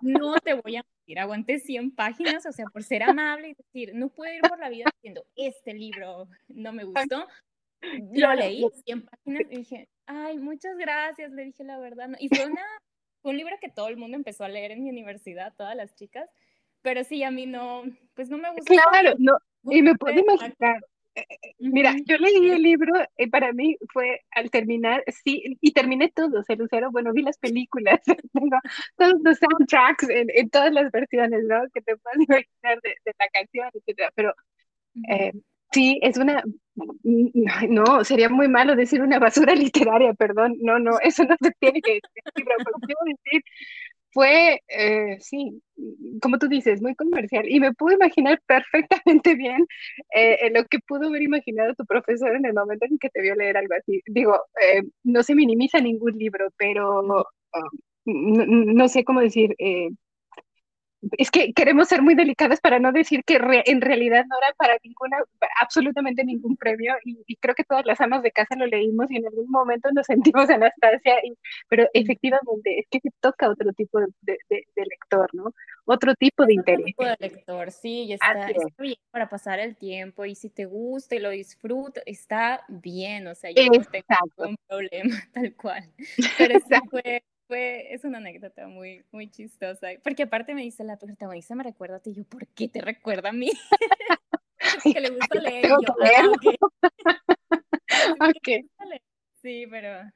[0.00, 3.94] no te voy a mentir, aguanté 100 páginas, o sea, por ser amable y decir,
[3.94, 7.26] no puedo ir por la vida diciendo, este libro no me gustó,
[8.12, 12.46] lo leí 100 páginas y dije, ay, muchas gracias, le dije la verdad, y fue,
[12.46, 12.64] una,
[13.22, 15.94] fue un libro que todo el mundo empezó a leer en mi universidad, todas las
[15.94, 16.28] chicas,
[16.82, 17.82] pero sí, a mí no,
[18.14, 18.72] pues no me gusta.
[18.72, 20.80] Claro, no, y me puedo imaginar.
[21.16, 25.72] Eh, eh, mira, yo leí el libro y para mí fue al terminar, sí, y
[25.72, 28.00] terminé todo, se Lucero, bueno, vi las películas,
[28.34, 28.58] tengo
[28.96, 31.56] todos los soundtracks en, en, todas las versiones, ¿no?
[31.72, 34.34] Que te puedas imaginar de, de la canción, etcétera, pero
[35.08, 35.32] eh,
[35.72, 36.42] sí, es una,
[37.68, 41.80] no, sería muy malo decir una basura literaria, perdón, no, no, eso no se tiene
[41.80, 42.46] que decir, pero
[42.86, 43.42] quiero decir
[44.16, 45.62] fue, eh, sí,
[46.22, 47.44] como tú dices, muy comercial.
[47.50, 49.66] Y me puedo imaginar perfectamente bien
[50.14, 53.34] eh, lo que pudo haber imaginado tu profesor en el momento en que te vio
[53.34, 54.00] leer algo así.
[54.06, 57.24] Digo, eh, no se minimiza ningún libro, pero no,
[58.06, 59.54] no sé cómo decir,
[61.18, 64.76] es que queremos ser muy delicadas para no decir que en realidad no era para
[64.82, 65.18] ninguna,
[65.60, 69.26] absolutamente ningún premio, y, creo que todas las amas de casa lo leímos y en
[69.26, 71.34] algún momento nos sentimos Anastasia, y,
[71.68, 75.52] pero efectivamente es que se toca otro tipo de, de, lector, ¿no?
[75.84, 76.80] Otro tipo de interés.
[76.80, 80.64] Otro tipo de lector, sí, y está, bien para pasar el tiempo, y si te
[80.64, 84.04] gusta y lo disfrutas, está bien, o sea, yo no tengo
[84.36, 85.84] ningún problema, tal cual.
[86.38, 90.98] Pero sí fue fue, es una anécdota muy, muy chistosa, porque aparte me dice la
[90.98, 93.50] protagonista, me recuerda a ti, yo, ¿por qué te recuerda a mí?
[94.94, 95.78] que le gusta leer, yo,
[98.20, 98.68] ah, okay.
[99.42, 100.10] Sí, pero,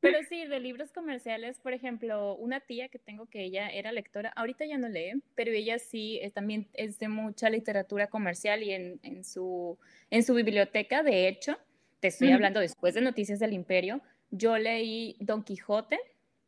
[0.00, 4.32] pero sí, de libros comerciales, por ejemplo, una tía que tengo que ella era lectora,
[4.34, 8.72] ahorita ya no lee, pero ella sí eh, también es de mucha literatura comercial y
[8.72, 9.78] en, en, su,
[10.10, 11.56] en su biblioteca, de hecho,
[12.00, 14.00] te estoy hablando después de Noticias del Imperio,
[14.32, 16.00] yo leí Don Quijote,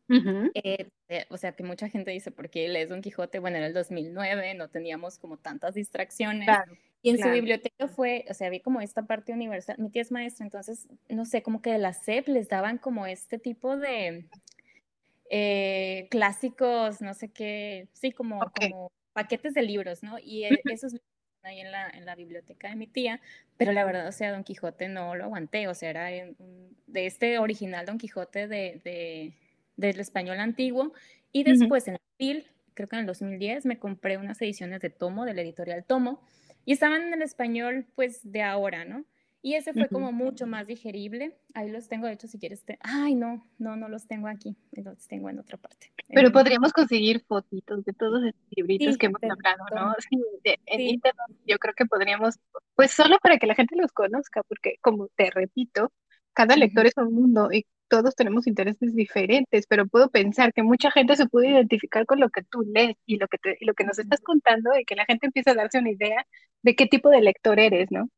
[0.08, 3.38] eh, eh, o sea, que mucha gente dice, ¿por qué lees Don Quijote?
[3.38, 6.48] Bueno, en el 2009 no teníamos como tantas distracciones.
[7.02, 9.76] y en su biblioteca fue, o sea, vi como esta parte universal.
[9.78, 13.06] Mi tía es maestra, entonces, no sé, como que de la SEP les daban como
[13.06, 14.26] este tipo de
[15.30, 20.18] eh, clásicos, no sé qué, sí, como, como paquetes de libros, ¿no?
[20.18, 20.94] Y e, esos
[21.42, 23.20] ahí en la, en la biblioteca de mi tía,
[23.58, 27.38] pero la verdad, o sea, Don Quijote no lo aguanté, o sea, era de este
[27.38, 29.34] original Don Quijote de, de
[29.76, 30.92] del español antiguo.
[31.32, 35.24] Y después en abril, creo que en el 2010, me compré unas ediciones de Tomo,
[35.24, 36.20] de la editorial Tomo,
[36.64, 39.04] y estaban en el español, pues, de ahora, ¿no?
[39.44, 41.36] Y ese fue como mucho más digerible.
[41.52, 42.64] Ahí los tengo, de hecho, si quieres.
[42.64, 42.78] Te...
[42.80, 44.56] Ay, no, no, no los tengo aquí.
[44.72, 45.92] Los tengo en otra parte.
[46.08, 49.94] Pero podríamos conseguir fotitos de todos estos libritos que hemos hablado, ¿no?
[49.98, 52.36] Sí, en internet yo creo que podríamos,
[52.74, 55.92] pues solo para que la gente los conozca, porque como te repito,
[56.32, 60.90] cada lector es un mundo y todos tenemos intereses diferentes, pero puedo pensar que mucha
[60.90, 63.84] gente se puede identificar con lo que tú lees y lo que, y lo que
[63.84, 66.26] nos estás contando y que la gente empieza a darse una idea
[66.62, 68.08] de qué tipo de lector eres, ¿no?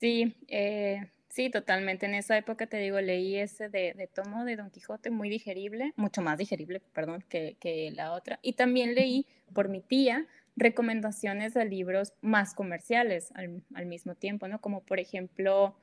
[0.00, 2.06] Sí, eh, sí, totalmente.
[2.06, 5.92] En esa época, te digo, leí ese de, de, tomo de Don Quijote, muy digerible,
[5.96, 8.38] mucho más digerible, perdón, que, que la otra.
[8.42, 10.26] Y también leí por mi tía
[10.56, 14.60] recomendaciones de libros más comerciales al, al mismo tiempo, ¿no?
[14.60, 15.76] Como por ejemplo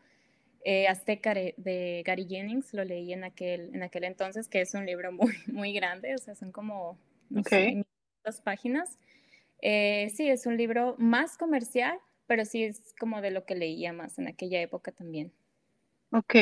[0.65, 4.85] eh, Azteca de Gary Jennings, lo leí en aquel, en aquel entonces, que es un
[4.85, 6.97] libro muy, muy grande, o sea, son como
[7.29, 8.97] dos páginas.
[9.61, 11.97] Eh, sí, es un libro más comercial,
[12.27, 15.31] pero sí es como de lo que leía más en aquella época también.
[16.15, 16.35] Ok,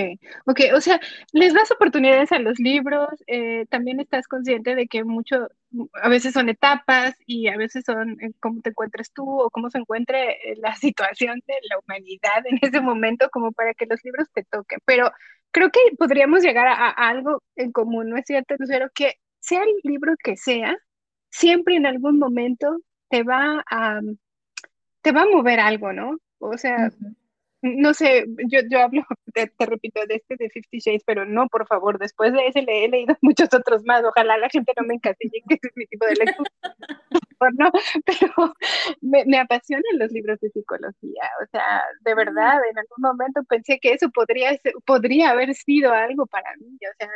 [0.47, 0.99] ok, o sea,
[1.32, 5.47] les das oportunidades a los libros, eh, también estás consciente de que mucho,
[5.93, 9.69] a veces son etapas y a veces son eh, cómo te encuentres tú o cómo
[9.69, 14.03] se encuentre eh, la situación de la humanidad en ese momento como para que los
[14.03, 15.09] libros te toquen, pero
[15.51, 18.89] creo que podríamos llegar a, algo en común, ¿no es cierto, Lucero?
[18.93, 20.76] Que sea el libro que sea,
[21.30, 22.78] siempre en algún momento
[23.09, 24.01] te va a,
[25.01, 26.17] te va a mover algo, ¿no?
[26.39, 26.91] O sea,
[27.62, 29.03] no sé, yo, yo hablo,
[29.34, 32.86] te, repito, de este de Fifty Shades, pero no, por favor, después de ese le
[32.86, 34.03] he leído muchos otros más.
[34.03, 36.51] Ojalá la gente no me encasille, que es mi tipo de lectura.
[37.57, 37.72] no,
[38.05, 38.53] pero
[39.01, 41.24] me, me, apasionan los libros de psicología.
[41.43, 46.28] O sea, de verdad, en algún momento pensé que eso podría, podría haber sido algo
[46.28, 46.78] para mí.
[46.82, 47.09] O sea,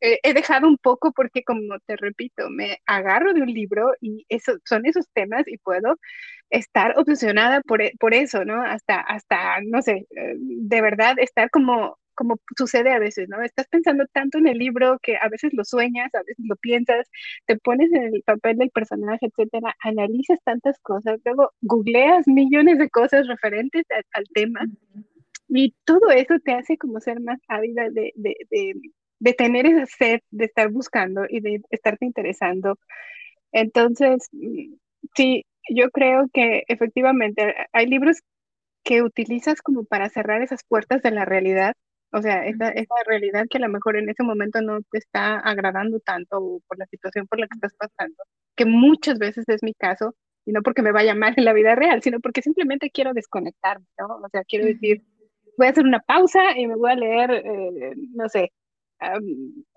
[0.00, 4.54] he dejado un poco porque, como te repito, me agarro de un libro y eso,
[4.64, 5.96] son esos temas y puedo
[6.50, 8.62] estar obsesionada por, e, por eso, ¿no?
[8.62, 13.42] Hasta, hasta, no sé, eh, de verdad estar como, como sucede a veces, ¿no?
[13.42, 17.08] Estás pensando tanto en el libro que a veces lo sueñas, a veces lo piensas,
[17.46, 22.90] te pones en el papel del personaje, etcétera, analizas tantas cosas, luego googleas millones de
[22.90, 24.60] cosas referentes al tema.
[25.48, 28.74] Y todo eso te hace como ser más ávida de, de, de
[29.34, 32.78] tener esa sed de estar buscando y de estarte interesando.
[33.52, 34.74] Entonces, mm,
[35.16, 38.18] sí, yo creo que efectivamente hay libros
[38.84, 41.74] que utilizas como para cerrar esas puertas de la realidad,
[42.12, 45.38] o sea, esa, esa realidad que a lo mejor en ese momento no te está
[45.38, 48.16] agradando tanto por la situación por la que estás pasando,
[48.56, 50.14] que muchas veces es mi caso,
[50.46, 53.86] y no porque me vaya mal en la vida real, sino porque simplemente quiero desconectarme,
[53.98, 54.06] ¿no?
[54.24, 55.02] O sea, quiero decir,
[55.58, 58.52] voy a hacer una pausa y me voy a leer, eh, no sé,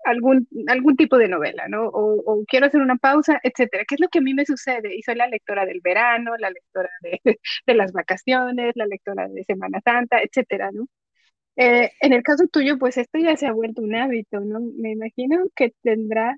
[0.04, 1.88] algún, algún tipo de novela, ¿no?
[1.88, 3.84] O, quiero hacer una pausa, etcétera.
[3.86, 4.94] ¿Qué es lo que a mí me sucede?
[4.96, 7.20] Y soy la lectora del verano, la lectora de,
[7.66, 10.86] de las vacaciones, la lectora de Semana Santa, etcétera, ¿no?
[11.56, 14.60] Eh, en el caso tuyo, pues esto ya se ha vuelto un hábito, ¿no?
[14.78, 16.36] Me imagino que tendrá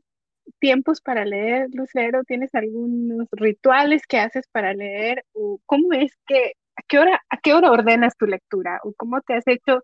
[0.61, 5.25] tiempos para leer, Lucero, ¿tienes algunos rituales que haces para leer?
[5.33, 8.81] ¿O cómo es que, a qué hora, a qué hora ordenas tu lectura?
[8.85, 9.83] ¿O cómo te has hecho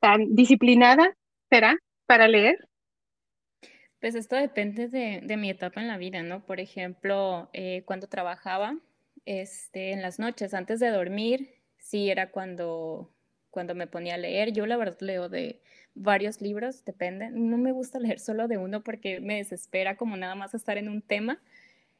[0.00, 1.14] tan disciplinada,
[1.50, 1.76] será,
[2.06, 2.68] para leer?
[4.00, 6.44] Pues esto depende de, mi etapa en la vida, ¿no?
[6.44, 8.78] Por ejemplo, eh, cuando trabajaba
[9.24, 13.10] este, en las noches, antes de dormir, sí era cuando,
[13.50, 14.52] cuando me ponía a leer.
[14.52, 15.62] Yo la verdad leo de
[15.94, 17.30] varios libros, depende.
[17.30, 20.90] No me gusta leer solo de uno porque me desespera como nada más estar en
[20.90, 21.40] un tema.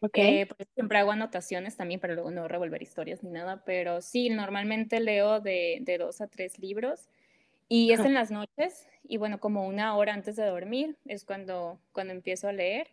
[0.01, 0.43] Okay.
[0.43, 3.65] Eh, siempre hago anotaciones también, pero luego no revolver historias ni nada.
[3.65, 7.09] Pero sí, normalmente leo de, de dos a tres libros.
[7.69, 11.81] Y es en las noches, y bueno, como una hora antes de dormir es cuando,
[11.93, 12.89] cuando empiezo a leer.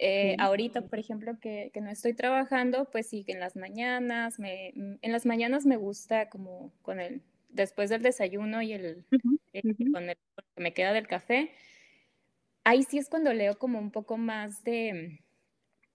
[0.00, 4.72] Eh, ahorita, por ejemplo, que, que, no estoy trabajando, pues sí, en las mañanas, me,
[4.76, 9.04] mm, en las mañanas me gusta como con el, después del desayuno y el,
[9.52, 9.62] eh,
[9.92, 10.16] con el
[10.54, 11.50] que me queda del café,
[12.64, 15.20] ahí sí es cuando leo como un poco más de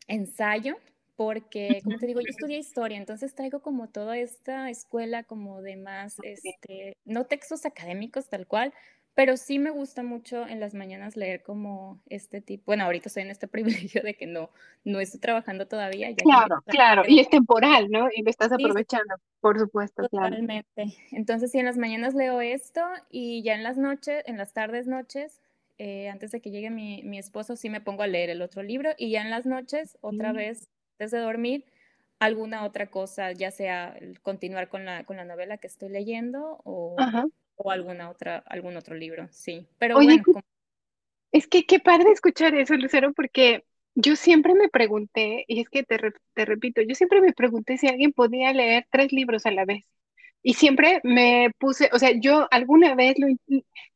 [0.08, 0.78] ensayo,
[1.16, 5.76] porque, como te digo, yo estudié historia, entonces traigo como toda esta escuela como de
[5.76, 8.74] más, este, no textos académicos tal cual,
[9.16, 13.24] pero sí me gusta mucho en las mañanas leer como este tipo, bueno, ahorita estoy
[13.24, 13.48] en este
[13.94, 14.50] privilegio de que no,
[14.84, 16.10] no estoy trabajando todavía.
[16.10, 18.08] Ya claro, claro, y es temporal, ¿no?
[18.16, 20.86] Y me estás aprovechando, por supuesto, Totalmente.
[21.12, 24.88] Entonces, sí, en las mañanas leo esto y ya en las noches, en las tardes,
[24.88, 25.42] noches,
[25.78, 28.64] eh, antes de que llegue mi, mi, esposo, sí me pongo a leer el otro
[28.64, 31.66] libro y ya en las noches, otra vez antes de dormir,
[32.20, 36.96] alguna otra cosa, ya sea continuar con la, con la novela que estoy leyendo o,
[37.56, 39.68] o alguna otra, algún otro libro, sí.
[39.78, 40.24] Pero bueno.
[41.32, 43.66] Es que qué padre escuchar eso, Lucero, porque
[43.96, 45.98] yo siempre me pregunté, y es que te,
[46.34, 49.84] te repito, yo siempre me pregunté si alguien podía leer tres libros a la vez.
[50.44, 53.28] Y siempre me puse, o sea, yo alguna vez lo,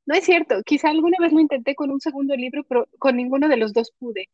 [0.06, 3.50] no es cierto, quizá alguna vez lo intenté con un segundo libro, pero con ninguno
[3.50, 4.30] de los dos pude.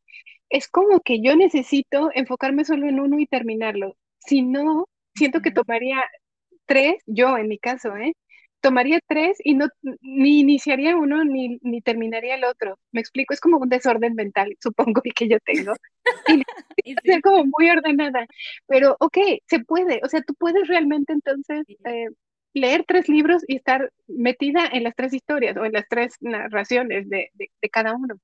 [0.50, 3.98] Es como que yo necesito enfocarme solo en uno y terminarlo.
[4.20, 6.04] Si no, siento que tomaría
[6.66, 8.14] tres, yo en mi caso, ¿eh?
[8.64, 9.68] Tomaría tres y no
[10.02, 12.80] ni iniciaría uno ni, ni terminaría el otro.
[12.94, 15.74] Me explico, es como un desorden mental, supongo que yo tengo.
[16.86, 18.26] Y, ser como muy ordenada.
[18.66, 20.00] Pero, ok, se puede.
[20.04, 22.08] O sea, tú puedes realmente entonces eh,
[22.54, 27.10] leer tres libros y estar metida en las tres historias o en las tres narraciones
[27.10, 28.16] de, de, cada uno.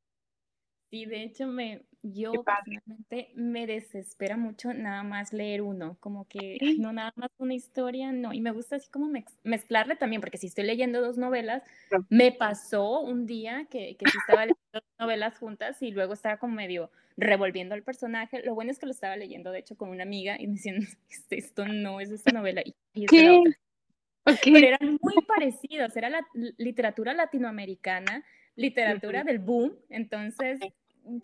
[0.89, 6.57] Sí, de hecho me, yo personalmente me desespera mucho nada más leer uno, como que
[6.79, 9.11] no nada más una historia, no, y me gusta así como
[9.43, 11.63] mezclarle también, porque si estoy leyendo dos novelas,
[12.09, 16.37] me pasó un día que, que sí estaba leyendo dos novelas juntas y luego estaba
[16.37, 19.89] como medio revolviendo al personaje, lo bueno es que lo estaba leyendo de hecho con
[19.89, 20.77] una amiga y me decían,
[21.09, 23.59] este, esto no es esta novela, y, es de la otra.
[24.43, 26.25] Pero eran muy parecidos, era la
[26.57, 28.23] literatura latinoamericana,
[28.55, 30.59] literatura del boom, entonces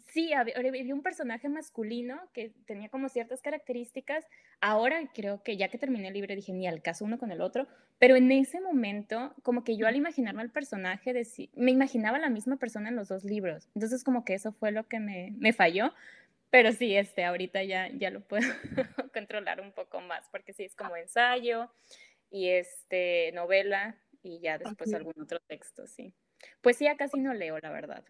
[0.07, 0.55] sí, había,
[0.93, 4.25] un personaje masculino que tenía como ciertas características.
[4.61, 7.41] Ahora creo que ya que terminé el libro dije, ni al caso uno con el
[7.41, 7.67] otro,
[7.99, 11.13] pero en ese momento, como que yo al imaginarme al personaje,
[11.53, 13.69] me imaginaba la misma persona en los dos libros.
[13.75, 15.93] Entonces como que eso fue lo que me, me falló.
[16.49, 18.47] Pero sí, este, ahorita ya, ya lo puedo
[19.13, 21.69] controlar un poco más, porque sí, es como ensayo
[22.29, 26.13] y este, novela y ya después algún otro texto, sí.
[26.61, 28.05] Pues sí, casi no leo, la verdad.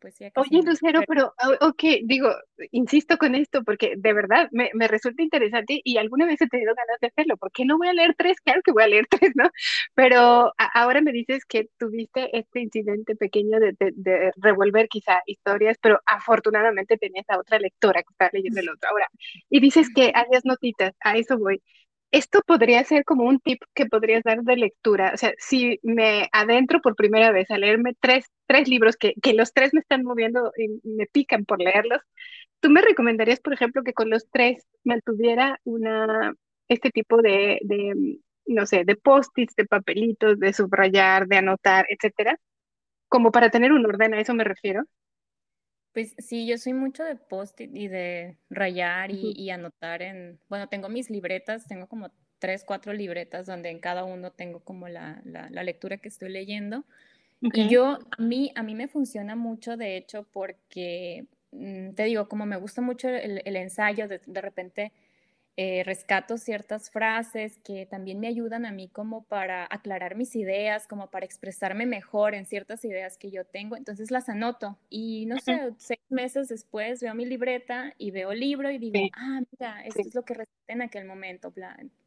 [0.00, 2.30] Pues Oye, Lucero, pero, ok, digo,
[2.70, 6.74] insisto con esto porque de verdad me, me, resulta interesante y alguna vez he tenido
[6.74, 7.36] ganas de hacerlo.
[7.36, 8.40] ¿Por qué no voy a leer tres?
[8.40, 9.50] Claro que voy a leer tres, ¿no?
[9.94, 16.00] Pero ahora me dices que tuviste este incidente pequeño de, de, revolver quizá historias, pero
[16.06, 19.06] afortunadamente tenías a otra lectora que estaba leyendo el otro ahora.
[19.50, 21.62] Y dices que harías notitas, a eso voy
[22.10, 25.12] esto podría ser como un tip que podrías dar de lectura.
[25.14, 29.34] O sea, si me adentro por primera vez a leerme tres, tres libros que, que
[29.34, 32.00] los tres me están moviendo y me pican por leerlos,
[32.60, 36.34] ¿tú me recomendarías, por ejemplo, que con los tres mantuviera una,
[36.68, 42.38] este tipo de, de no sé, de post-its, de papelitos, de subrayar, de anotar, etcétera?
[43.08, 44.84] Como para tener un orden, a eso me refiero.
[45.92, 50.88] Pues sí, yo soy mucho de post-it y de rayar y, anotar en, bueno, tengo
[50.88, 55.62] mis libretas, tengo como tres, cuatro libretas donde en cada uno tengo como la, la,
[55.62, 56.84] lectura que estoy leyendo.
[57.40, 62.28] Y yo, a mí, a mí me funciona mucho, de hecho, porque, mm, te digo,
[62.28, 64.92] como me gusta mucho el, el ensayo, de, de repente
[65.62, 70.86] eh, rescato ciertas frases que también me ayudan a mí como para aclarar mis ideas,
[70.86, 73.76] como para expresarme mejor en ciertas ideas que yo tengo.
[73.76, 78.40] Entonces las anoto y no sé, seis meses después veo mi libreta y veo el
[78.40, 81.52] libro y digo, ah, mira, esto es lo que rescaté en aquel momento.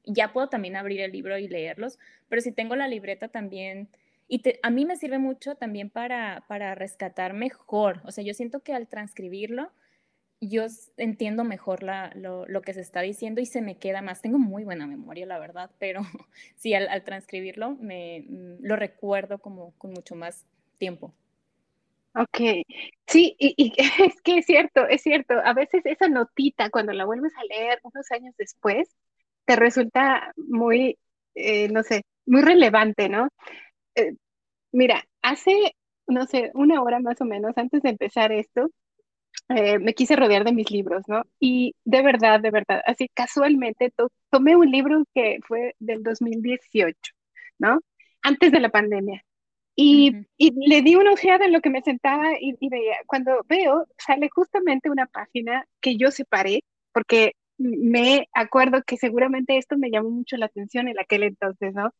[0.03, 1.99] Ya puedo también abrir el libro y leerlos,
[2.29, 3.87] pero si tengo la libreta también...
[4.27, 8.01] Y a mí me sirve mucho también para, para rescatar mejor.
[8.03, 9.71] O sea, yo siento que al transcribirlo,
[10.49, 10.65] yo
[10.97, 14.21] entiendo mejor lo, que se está diciendo y se me queda más.
[14.21, 16.01] Tengo muy buena memoria, la verdad, pero
[16.55, 20.45] sí, al, transcribirlo me mm, lo recuerdo como con mucho más
[20.77, 21.13] tiempo.
[22.15, 22.65] Ok,
[23.07, 23.73] sí, y,
[24.07, 25.35] es que es cierto, es cierto.
[25.43, 28.89] A veces esa notita, cuando la vuelves a leer unos años después,
[29.45, 30.97] te resulta muy,
[31.35, 33.29] eh, no sé, muy relevante, ¿no?
[33.95, 34.13] Eh,
[34.71, 35.75] mira, hace,
[36.07, 38.69] no sé, una hora más o menos antes de empezar esto,
[39.49, 41.23] eh, me quise rodear de mis libros, ¿no?
[41.39, 43.93] Y de verdad, de verdad, así casualmente
[44.31, 47.13] tomé un libro que fue del 2018,
[47.59, 47.79] ¿no?
[48.21, 49.23] Antes de la pandemia.
[49.75, 52.95] Y, y, le di una ojeada en lo que me sentaba y, y, veía.
[53.07, 56.63] Cuando veo, sale justamente una página que yo separé,
[56.93, 61.91] porque me acuerdo que seguramente esto me llamó mucho la atención en aquel entonces, ¿no?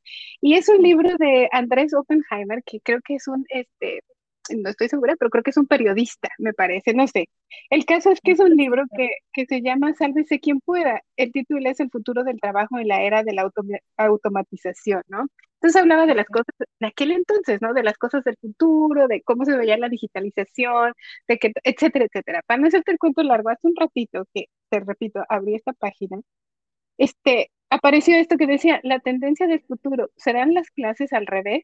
[0.42, 4.04] Y es un libro de Andrés Oppenheimer, que creo que es un, este,
[4.50, 7.30] no estoy segura, pero creo que es un periodista, me parece, no sé.
[7.70, 11.02] El caso es que es un libro que, que se llama Sálvese quien pueda.
[11.18, 13.50] El título es El futuro del trabajo en la era de la
[13.98, 15.28] automatización, ¿no?
[15.56, 17.74] Entonces hablaba de las cosas de aquel entonces, ¿no?
[17.74, 20.94] De las cosas del futuro, de cómo se veía la digitalización,
[21.28, 22.42] de que, etcétera, etcétera.
[22.46, 26.20] Para no hacerte el cuento largo, hace un ratito que, te repito, abrí esta página,
[26.98, 31.64] este, apareció esto que decía, la tendencia del futuro, ¿serán las clases al revés?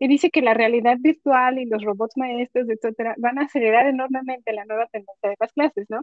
[0.00, 4.52] Y dice que la realidad virtual y los robots maestros, etcétera, van a acelerar enormemente
[4.54, 6.00] la nueva tendencia de las clases, ¿no?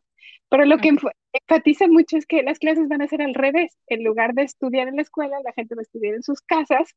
[0.49, 3.75] Pero lo que enfatiza mucho es que las clases van a ser al revés.
[3.87, 6.93] En lugar de estudiar en la escuela, la gente va a estudiar en sus casas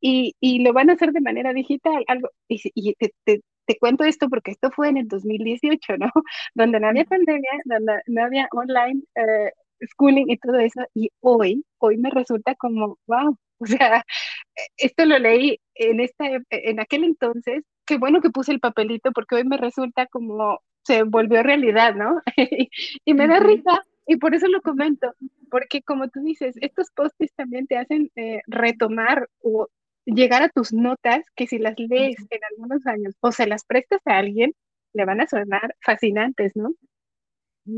[0.00, 2.04] y, y lo van a hacer de manera digital.
[2.06, 6.06] Algo, y, y te, te, te, cuento esto porque esto fue en el 2018, ¿no?
[6.54, 9.50] Donde no había pandemia, donde no había online eh,
[9.88, 10.82] schooling y todo eso.
[10.94, 14.04] Y hoy, hoy me resulta como, wow, o sea,
[14.76, 19.36] esto lo leí en, esta, en aquel entonces, qué bueno que puse el papelito porque
[19.36, 22.20] hoy me resulta como se volvió realidad, ¿no?
[23.04, 25.14] y me da risa y por eso lo comento,
[25.50, 29.68] porque como tú dices, estos posts también te hacen eh, retomar o
[30.04, 34.00] llegar a tus notas que si las lees en algunos años o se las prestas
[34.04, 34.52] a alguien,
[34.92, 36.74] le van a sonar fascinantes, ¿no?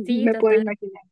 [0.04, 1.02] Sí, me puedo imaginar.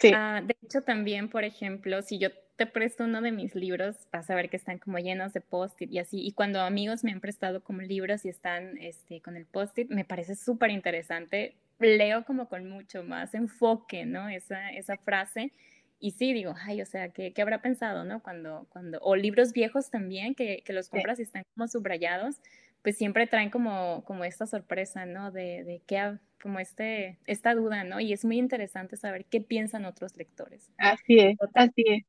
[0.00, 0.12] Sí.
[0.14, 4.30] Ah, de hecho, también, por ejemplo, si yo te presto uno de mis libros, vas
[4.30, 6.20] a ver que están como llenos de post-it y así.
[6.26, 10.04] Y cuando amigos me han prestado como libros y están este, con el post-it, me
[10.04, 14.28] parece súper interesante leo como con mucho más enfoque, ¿no?
[14.28, 15.52] Esa, esa frase.
[15.98, 18.22] Y sí, digo, ay, o sea, ¿qué, ¿qué, habrá pensado, no?
[18.22, 22.36] Cuando, cuando, o libros viejos también, que, que los compras y están como subrayados,
[22.82, 25.30] pues siempre traen como, como esta sorpresa, ¿no?
[25.30, 28.00] De, de qué, como este, esta duda, ¿no?
[28.00, 30.70] Y es muy interesante saber qué piensan otros lectores.
[30.78, 32.04] Así es, así es.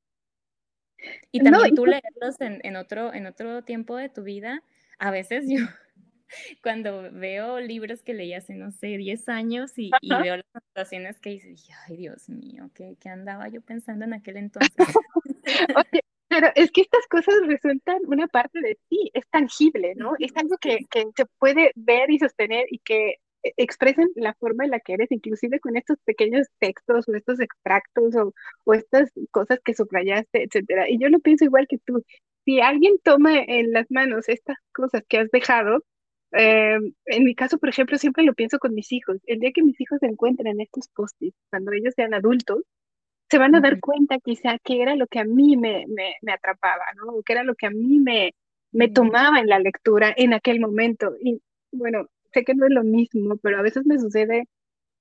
[1.31, 4.63] Y también tú leerlos en, en, otro, en otro tiempo de tu vida,
[4.99, 5.65] a veces yo
[6.63, 11.19] cuando veo libros que leí hace, no sé, 10 años y, y veo las anotaciones
[11.19, 14.75] que hice, dije, ay, Dios mío, ¿qué, ¿qué, andaba yo pensando en aquel entonces?
[15.75, 16.00] Oye,
[16.31, 20.13] pero es que estas cosas resultan una parte de ti, es tangible, ¿no?
[20.17, 24.63] Es algo que, que se puede ver y sostener y que e, expresen la forma
[24.63, 29.11] en la que eres, inclusive con estos pequeños textos o estos extractos o, o estas
[29.31, 30.89] cosas que subrayaste, etcétera.
[30.89, 32.01] Y yo lo pienso igual que tú.
[32.45, 35.83] Si alguien toma en las manos estas cosas que has dejado,
[36.31, 36.77] eh,
[37.07, 39.17] en mi caso, por ejemplo, siempre lo pienso con mis hijos.
[39.25, 42.63] El día que mis hijos se encuentren estos post-its, cuando ellos sean adultos,
[43.31, 46.33] se van a dar cuenta quizá que era lo que a mí me, me, me
[46.33, 47.21] atrapaba, ¿no?
[47.23, 48.33] Que era lo que a mí me,
[48.73, 51.15] me tomaba en la lectura en aquel momento.
[51.21, 54.49] Y bueno, sé que no es lo mismo, pero a veces me sucede,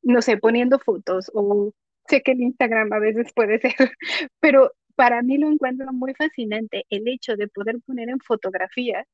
[0.03, 1.73] no sé, poniendo fotos o
[2.07, 3.75] sé que el Instagram a veces puede ser,
[4.41, 9.05] pero para mí lo encuentro muy fascinante el hecho de poder poner en fotografía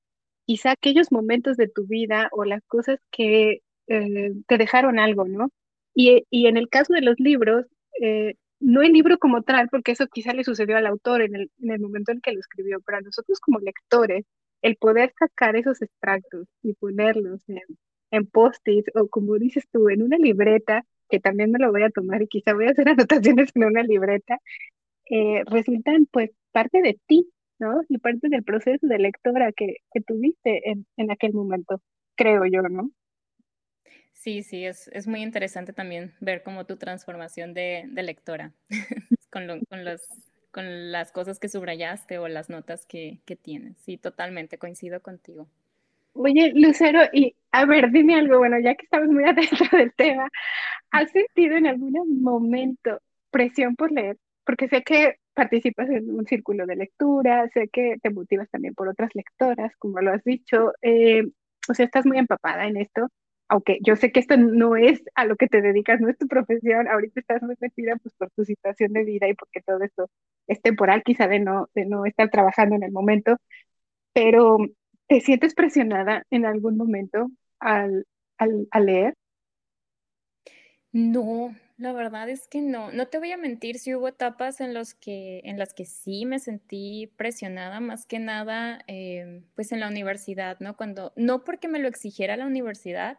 [0.45, 5.51] quizá aquellos momentos de tu vida o las cosas que eh, te dejaron algo, ¿no?
[5.95, 7.67] Y, y, en el caso de los libros,
[8.03, 11.51] eh, no el libro como tal, porque eso quizá le sucedió al autor en el,
[11.61, 14.25] en el momento en que lo escribió, pero a nosotros como lectores,
[14.63, 17.61] el poder sacar esos extractos y ponerlos en,
[18.11, 21.91] en post-its o como dices tú, en una libreta, que también me lo voy a
[21.91, 24.39] tomar y quizá voy a hacer anotaciones en una libreta,
[25.11, 27.83] eh, resultan pues parte de ti, ¿no?
[27.89, 31.81] Y parte del proceso de lectora que, que tuviste en, en aquel momento,
[32.17, 32.91] creo yo, ¿no?
[34.27, 38.51] Sí, sí, es, es muy interesante también ver como tu transformación de, de lectora
[39.31, 40.03] con, lo, con, los,
[40.51, 43.77] con las cosas que subrayaste o las notas que, que tienes.
[43.79, 45.47] Sí, totalmente, coincido contigo.
[46.15, 50.29] Oye, Lucero, y a ver, dime algo, bueno, ya que estamos muy atentos del tema,
[50.91, 53.01] ¿has sentido en algún momento
[53.31, 54.17] presión por leer?
[54.45, 58.89] Porque sé que participas en un círculo de lectura, sé que te motivas también por
[58.89, 61.23] otras lectoras, como lo has dicho, eh,
[61.69, 63.09] o sea, estás muy empapada en esto,
[63.49, 66.27] aunque yo sé que esto no es a lo que te dedicas, no es tu
[66.29, 70.11] profesión, ahorita estás muy metida pues por tu situación de vida y porque todo esto
[70.49, 73.37] es temporal, quizá de no, de no estar trabajando en el momento,
[74.13, 74.59] pero
[75.09, 77.31] ¿te sientes presionada en algún momento
[77.61, 78.07] al,
[78.39, 79.15] al, al leer?
[80.93, 82.91] No, la verdad es que no.
[82.93, 86.25] No te voy a mentir, sí hubo etapas en, los que, en las que sí
[86.25, 90.77] me sentí presionada, más que nada, eh, pues en la universidad, ¿no?
[90.77, 93.19] Cuando, no porque me lo exigiera la universidad,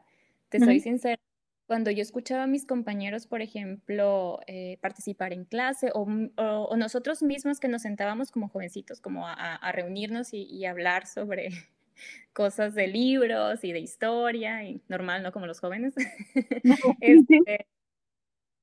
[0.50, 1.20] te soy sincera,
[1.68, 6.78] cuando yo escuchaba a mis compañeros, por ejemplo, eh, participar en clase o, o, o,
[6.78, 11.50] nosotros mismos que nos sentábamos como jovencitos, como a, a reunirnos y, y hablar sobre
[12.34, 15.32] cosas de libros y de historia, y normal, ¿no?
[15.34, 15.93] Como los jóvenes.
[17.02, 17.68] este,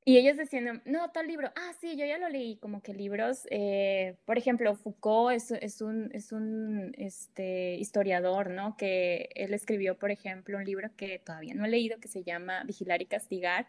[0.07, 3.47] y ellos decían, no, tal libro, ah, sí, yo ya lo leí, como que libros,
[3.51, 8.77] eh, por ejemplo, Foucault es, es, un, es un este, historiador, ¿no?
[8.77, 12.65] Que él escribió, por ejemplo, un libro que todavía no he leído, que se llama
[12.65, 13.67] Vigilar y Castigar,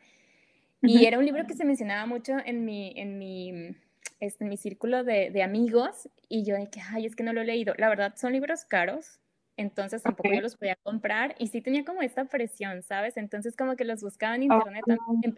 [0.82, 0.90] uh -huh.
[0.90, 3.78] y era un libro que se mencionaba mucho en mi, en mi,
[4.20, 7.32] este, en mi círculo de, de, amigos, y yo de que, ay, es que no
[7.32, 7.74] lo he leído.
[7.78, 9.22] La verdad, son libros caros,
[9.56, 10.40] entonces tampoco okay.
[10.40, 13.16] yo los podía comprar, y sí tenía como esta presión, ¿sabes?
[13.16, 15.36] Entonces como que los buscaba en internet, oh, no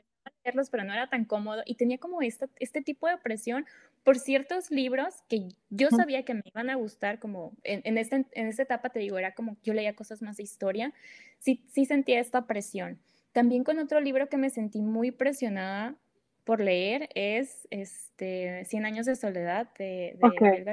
[0.48, 3.66] leerlos, pero no era tan cómodo y tenía como esta, este tipo de presión
[4.04, 8.26] por ciertos libros que yo sabía que me iban a gustar, como en, en, este,
[8.32, 10.94] en esta etapa te digo, era como yo leía cosas más de historia,
[11.40, 13.00] sí, sí sentía esta presión.
[13.34, 15.96] También con otro libro que me sentí muy presionada
[16.46, 20.66] por leer es este, Cien años de soledad de, de okay.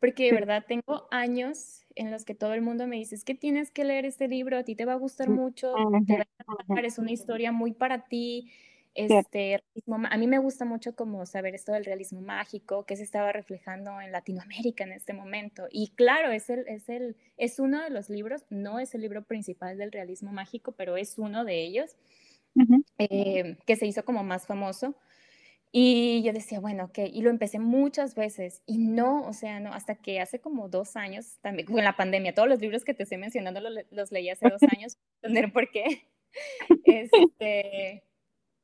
[0.00, 3.34] Porque de verdad tengo años en los que todo el mundo me dice, es que
[3.34, 5.74] tienes que leer este libro, a ti te va a gustar mucho,
[6.06, 8.50] te va a encantar, es una historia muy para ti.
[8.94, 13.32] Este, a mí me gusta mucho como saber esto del realismo mágico, que se estaba
[13.32, 15.68] reflejando en Latinoamérica en este momento.
[15.70, 19.22] Y claro, es, el, es, el, es uno de los libros, no es el libro
[19.24, 21.96] principal del realismo mágico, pero es uno de ellos,
[22.56, 22.84] uh -huh.
[22.98, 24.96] eh, que se hizo como más famoso.
[25.72, 29.72] Y yo decía, bueno, ok, y lo empecé muchas veces y no, o sea, no,
[29.72, 33.04] hasta que hace como dos años, también con la pandemia, todos los libros que te
[33.04, 36.08] estoy mencionando los, los leí hace dos años, entender por qué,
[36.84, 38.02] este,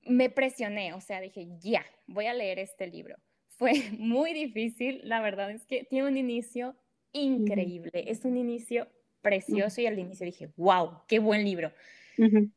[0.07, 3.17] me presioné, o sea, dije, ya, voy a leer este libro.
[3.59, 6.77] Fue muy difícil, la verdad es que tiene un inicio
[7.13, 8.89] increíble, es un inicio
[9.23, 11.73] precioso y al inicio dije, wow, qué buen libro.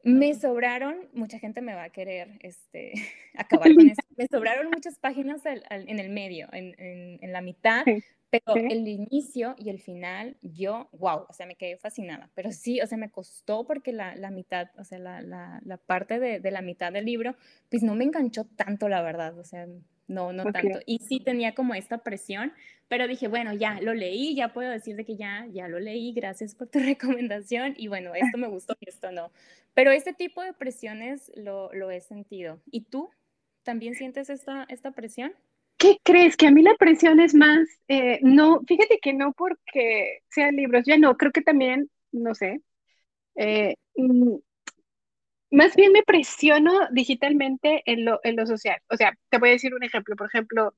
[0.03, 2.93] Me sobraron, mucha gente me va a querer este,
[3.35, 7.85] acabar con eso, me sobraron muchas páginas en el medio, en, en, la mitad,
[8.29, 12.79] pero el inicio y el final, yo, wow, o sea, me quedé fascinada, pero sí,
[12.81, 16.39] o sea, me costó porque la, la mitad, o sea, la, la, la parte de,
[16.39, 17.35] de, la mitad del libro,
[17.69, 19.67] pues no me enganchó tanto, la verdad, o sea,
[20.09, 20.79] no, no tanto.
[20.85, 22.51] Y sí tenía como esta presión,
[22.87, 26.11] pero dije, bueno, ya lo leí, ya puedo decir de que ya, ya lo leí,
[26.13, 29.31] gracias por tu recomendación y bueno, esto me gustó y esto no.
[29.73, 32.59] Pero este tipo de presiones lo, lo he sentido.
[32.71, 33.09] ¿Y tú
[33.63, 35.31] también sientes esta, esta presión?
[35.79, 36.37] ¿Qué crees?
[36.37, 40.83] Que a mí la presión es más, eh, no, fíjate que no porque sean libros,
[40.85, 42.61] ya no, creo que también, no sé,
[43.35, 44.37] eh, mm,
[45.51, 48.79] más bien me presiono digitalmente en lo, en lo social.
[48.89, 50.15] O sea, te voy a decir un ejemplo.
[50.15, 50.75] Por ejemplo,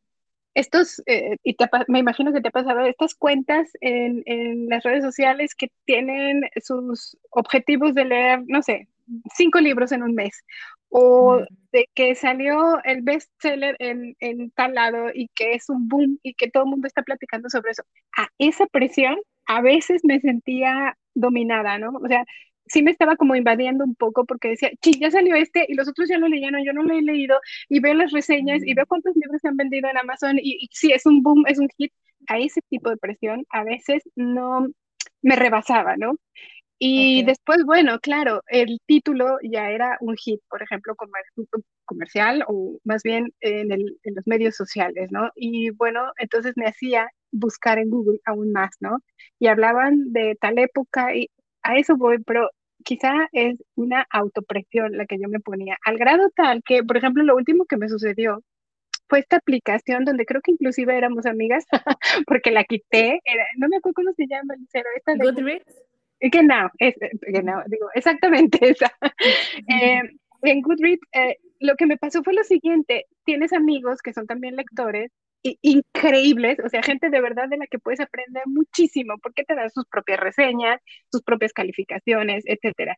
[0.53, 1.55] estos, eh, y
[1.87, 6.43] me imagino que te ha pasado, estas cuentas en, en, las redes sociales que tienen
[6.63, 8.87] sus objetivos de leer, no sé,
[9.35, 10.43] cinco libros en un mes,
[10.89, 11.41] o
[11.71, 16.33] de que salió el bestseller en, en tal lado y que es un boom y
[16.33, 17.83] que todo el mundo está platicando sobre eso.
[18.17, 21.91] A esa presión a veces me sentía dominada, ¿no?
[22.03, 22.25] O sea,
[22.71, 25.87] sí me estaba como invadiendo un poco porque decía, sí, ya salió este y los
[25.89, 27.39] otros ya lo leyeron, yo no lo he leído
[27.69, 30.91] y veo las reseñas y veo cuántos libros se han vendido en Amazon y, sí,
[30.91, 31.93] es un boom, es un hit.
[32.27, 34.67] A ese tipo de presión a veces no
[35.23, 36.13] me rebasaba, ¿no?
[36.83, 40.95] Y después, bueno, claro, el título ya era un hit, por ejemplo,
[41.85, 45.29] comercial o más bien en, el, en los medios sociales, ¿no?
[45.35, 48.97] Y bueno, entonces me hacía buscar en Google aún más, ¿no?
[49.37, 51.29] Y hablaban de tal época y
[51.61, 52.49] a eso voy, pero
[52.83, 57.23] quizá es una autopresión la que yo me ponía, al grado tal que, por ejemplo,
[57.23, 58.41] lo último que me sucedió
[59.07, 61.63] fue esta aplicación donde creo que inclusive éramos amigas,
[62.25, 63.19] porque la quité,
[63.57, 65.90] no me acuerdo cómo se llama, Lucero, esta Goodreads.
[66.21, 66.95] Que no, es,
[67.67, 68.91] digo, exactamente esa.
[69.67, 70.01] Eh,
[70.43, 74.55] en Goodreads, eh, lo que me pasó fue lo siguiente, tienes amigos que son también
[74.55, 75.11] lectores
[75.43, 79.71] increíbles, o sea, gente de verdad de la que puedes aprender muchísimo, porque te dan
[79.71, 80.79] sus propias reseñas,
[81.11, 82.97] sus propias calificaciones, etcétera.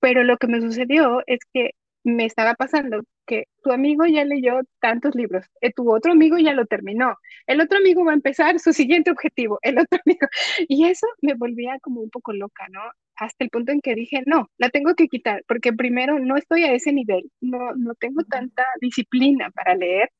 [0.00, 1.72] Pero lo que me sucedió es que
[2.04, 6.54] me estaba pasando que tu amigo ya leyó tantos libros, eh, tu otro amigo ya
[6.54, 10.26] lo terminó, el otro amigo va a empezar su siguiente objetivo, el otro amigo,
[10.68, 12.80] y eso me volvía como un poco loca, ¿no?
[13.16, 16.64] Hasta el punto en que dije, no, la tengo que quitar, porque primero no estoy
[16.64, 20.10] a ese nivel, no, no tengo tanta disciplina para leer,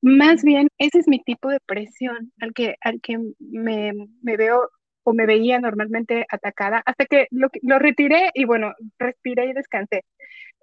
[0.00, 4.70] más bien, ese es mi tipo de presión al que, al que me, me veo
[5.04, 10.02] o me veía normalmente atacada, hasta que lo, lo retiré y bueno, respiré y descansé.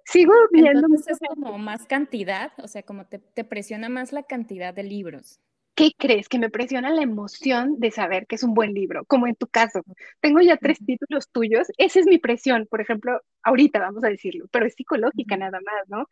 [0.06, 0.80] Sigo viendo...
[0.80, 4.84] Entonces es como más cantidad, o sea, como te, te presiona más la cantidad de
[4.84, 5.40] libros.
[5.76, 6.28] ¿Qué crees?
[6.28, 9.46] Que me presiona la emoción de saber que es un buen libro, como en tu
[9.46, 9.82] caso.
[10.20, 14.46] Tengo ya tres títulos tuyos, esa es mi presión, por ejemplo, ahorita vamos a decirlo,
[14.50, 16.08] pero es psicológica nada más, ¿no?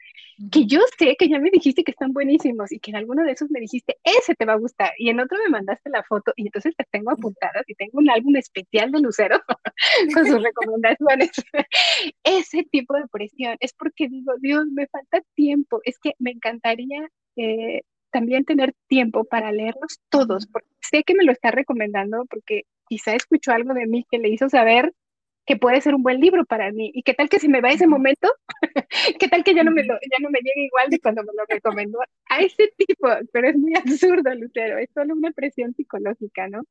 [0.52, 3.32] Que yo sé que ya me dijiste que están buenísimos y que en alguno de
[3.32, 6.32] esos me dijiste, ese te va a gustar, y en otro me mandaste la foto
[6.36, 9.40] y entonces te tengo apuntadas y tengo un álbum especial de Lucero
[10.14, 11.30] con sus recomendaciones.
[12.24, 17.08] ese tipo de presión es porque digo, Dios, me falta tiempo, es que me encantaría...
[17.36, 17.80] Eh,
[18.14, 23.12] también tener tiempo para leerlos todos, porque sé que me lo está recomendando porque quizá
[23.16, 24.92] escuchó algo de mí que le hizo saber
[25.46, 26.92] que puede ser un buen libro para mí.
[26.94, 28.28] ¿Y qué tal que si me va ese momento?
[29.18, 31.32] ¿Qué tal que ya no me lo, ya no me llegue igual de cuando me
[31.36, 31.98] lo recomendó?
[32.30, 36.62] A ese tipo, pero es muy absurdo, Lucero, es solo una presión psicológica, ¿no?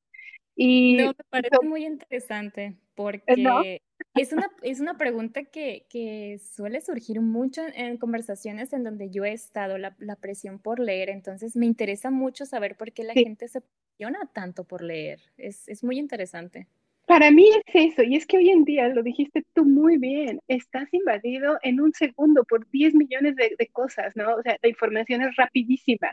[0.56, 3.82] Y no, me parece muy interesante porque
[4.16, 9.26] es, una, es una pregunta que, que, suele surgir mucho en conversaciones en donde yo
[9.26, 11.10] he estado, la, la presión por leer.
[11.10, 15.22] Entonces me interesa mucho saber por qué la gente se presiona tanto por leer.
[15.38, 16.68] Es, es muy interesante.
[17.06, 20.40] Para mí es eso, y es que hoy en día, lo dijiste tú muy bien,
[20.48, 24.36] estás invadido en un segundo por 10 millones de, de cosas, ¿no?
[24.36, 26.10] O sea, la información es rapidísima.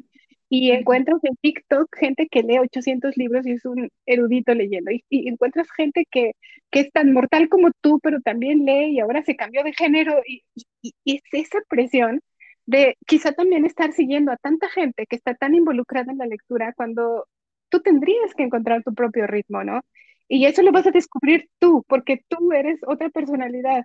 [0.52, 4.90] Y encuentras en TikTok gente que lee 800 libros y es un erudito leyendo.
[4.90, 6.32] Y, encuentras gente que,
[6.70, 10.20] que, es tan mortal como tú, pero también lee y ahora se cambió de género.
[10.26, 10.42] Y,
[10.82, 12.20] y, es esa presión
[12.66, 16.72] de quizá también estar siguiendo a tanta gente que está tan involucrada en la lectura
[16.74, 17.26] cuando
[17.68, 19.82] tú tendrías que encontrar tu propio ritmo, ¿no?
[20.30, 23.84] Y eso lo vas a descubrir tú, porque tú eres otra personalidad.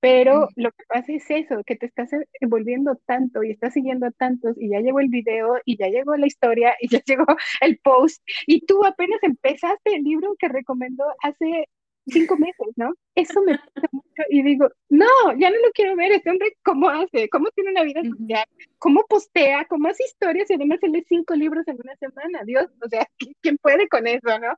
[0.00, 2.10] Pero lo que pasa es eso, que te estás
[2.40, 6.16] envolviendo tanto y estás siguiendo a tantos y ya llegó el video y ya llegó
[6.16, 7.24] la historia y ya llegó
[7.62, 11.68] el post y tú apenas empezaste el libro que recomendó hace
[12.06, 12.94] cinco meses, ¿no?
[13.14, 15.06] Eso me pasa mucho y digo, no,
[15.38, 17.28] ya no lo quiero ver, este hombre, ¿cómo hace?
[17.28, 18.46] ¿Cómo tiene una vida social?
[18.78, 19.66] ¿Cómo postea?
[19.66, 22.42] ¿Cómo hace historias y además se lee cinco libros en una semana?
[22.44, 23.06] Dios, o sea,
[23.40, 24.54] ¿quién puede con eso, no?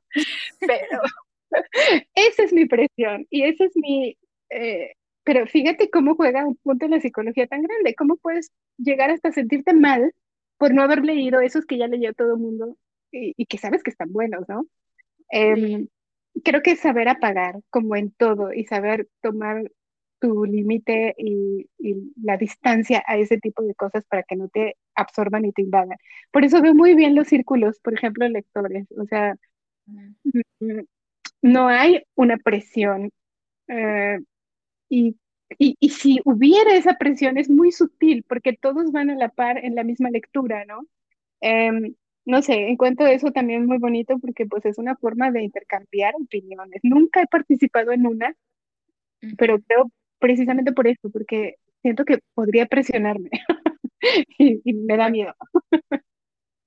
[0.59, 1.01] Pero
[2.15, 4.17] esa es mi presión y esa es mi...
[4.49, 4.93] Eh,
[5.23, 9.31] pero fíjate cómo juega un punto en la psicología tan grande, cómo puedes llegar hasta
[9.31, 10.13] sentirte mal
[10.57, 12.77] por no haber leído esos que ya leyó todo el mundo
[13.11, 14.65] y, que sabes que están buenos, ¿no?
[15.29, 15.87] Em,
[16.43, 19.63] creo que saber apagar, como en todo, y saber tomar
[20.19, 21.69] tu límite y,
[22.21, 25.97] la distancia a ese tipo de cosas para que no te absorban y te invadan.
[26.31, 28.87] Por eso veo muy bien los círculos, por ejemplo, lectores.
[28.97, 29.35] O sea,
[29.85, 30.81] mm,
[31.41, 33.11] no hay una presión.
[33.67, 34.19] Eh,
[34.89, 35.17] y,
[35.57, 39.75] y, si hubiera esa presión es muy sutil porque todos van a la par en
[39.75, 40.81] la misma lectura, ¿no?
[41.41, 41.95] Em,
[42.29, 46.79] no sé, encuentro eso también muy bonito porque pues es una forma de intercambiar opiniones.
[46.83, 48.35] Nunca he participado en una,
[49.35, 53.31] pero creo precisamente por eso, porque siento que podría presionarme
[54.37, 55.33] y, me da miedo.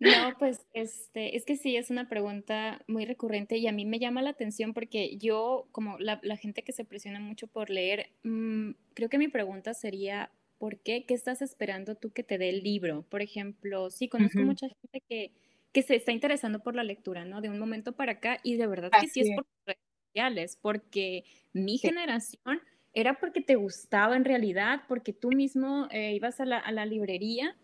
[0.01, 4.01] No, pues este, es que sí, es una pregunta muy recurrente y a mí me
[4.01, 8.71] llama la atención porque yo, como la, gente que se presiona mucho por leer, mm,
[8.95, 11.05] creo que mi pregunta sería, ¿por qué?
[11.07, 13.05] ¿Qué estás esperando tú que te dé el libro?
[13.09, 15.31] Por ejemplo, sí, conozco mucha gente que,
[15.73, 17.41] que se está interesando por la lectura, ¿no?
[17.41, 21.25] De un momento para acá y de verdad que sí es por redes sociales, porque
[21.53, 22.61] mi generación
[22.93, 26.85] era porque te gustaba en realidad, porque tú mismo eh, ibas a la, a la
[26.85, 27.57] librería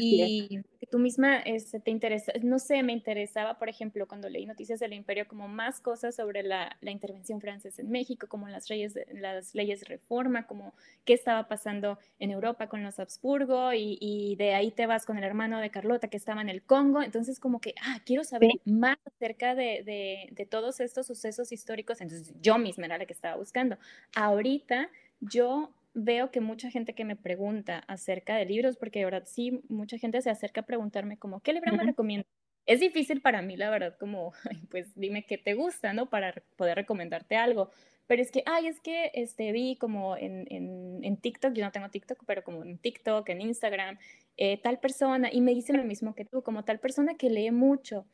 [0.00, 4.46] y que tú misma este, te interesa, no sé, me interesaba, por ejemplo, cuando leí
[4.46, 8.68] Noticias del Imperio, como más cosas sobre la, la intervención francesa en México, como las
[8.68, 10.74] leyes, las leyes de reforma, como
[11.04, 15.18] qué estaba pasando en Europa con los Habsburgo, y, y, de ahí te vas con
[15.18, 18.50] el hermano de Carlota que estaba en el Congo, entonces como que, ah, quiero saber
[18.64, 23.12] más acerca de, de, de todos estos sucesos históricos, entonces yo misma era la que
[23.12, 23.78] estaba buscando.
[24.14, 29.24] Ahorita yo veo que mucha gente que me pregunta acerca de libros, porque de verdad
[29.26, 32.26] sí, mucha gente se acerca a preguntarme como, ¿qué libro me recomienda?
[32.66, 34.32] Es difícil para mí, la verdad, como,
[34.70, 36.10] pues dime qué te gusta, ¿no?
[36.10, 37.70] Para poder recomendarte algo.
[38.06, 41.72] Pero es que, ay, es que este, vi como en, en, en TikTok, yo no
[41.72, 43.98] tengo TikTok, pero como en TikTok, en Instagram,
[44.36, 47.50] eh, tal persona, y me dice lo mismo que tú, como tal persona que lee
[47.50, 48.06] mucho.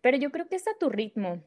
[0.00, 1.42] Pero yo creo que es a tu ritmo.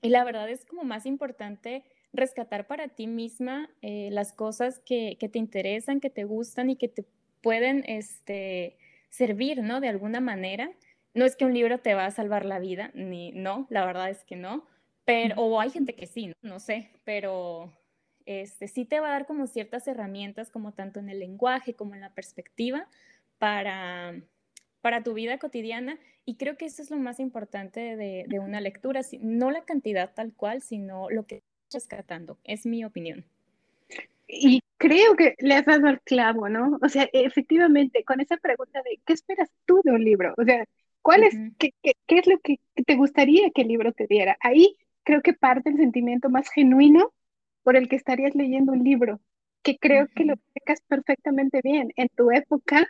[0.00, 5.16] Y la verdad es como más importante rescatar para ti misma eh, las cosas que,
[5.18, 7.04] te interesan, que te gustan y que te
[7.42, 8.76] pueden este,
[9.10, 9.80] servir, ¿no?
[9.80, 10.70] De alguna manera.
[11.14, 14.10] No es que un libro te va a salvar la vida, ni no, la verdad
[14.10, 14.66] es que no,
[15.04, 17.72] pero, o hay gente que sí, no, sé, pero
[18.26, 21.94] este, sí te va a dar como ciertas herramientas, como tanto en el lenguaje como
[21.94, 22.86] en la perspectiva,
[23.38, 24.20] para,
[24.82, 25.98] para tu vida cotidiana.
[26.26, 30.12] Y creo que eso es lo más importante de, de una lectura, no la cantidad
[30.12, 31.42] tal cual, sino lo que
[31.72, 33.24] rescatando, es mi opinión.
[34.26, 36.78] Y creo que le has dado al clavo, ¿no?
[36.82, 40.34] O sea, efectivamente, con esa pregunta de ¿qué esperas tú de un libro?
[40.36, 40.64] O sea,
[41.02, 44.36] ¿cuál es, qué, qué, es lo que te gustaría que el libro te diera?
[44.40, 47.12] Ahí creo que parte el sentimiento más genuino
[47.62, 49.20] por el que estarías leyendo un libro,
[49.62, 51.92] que creo que lo explicas perfectamente bien.
[51.96, 52.86] En tu época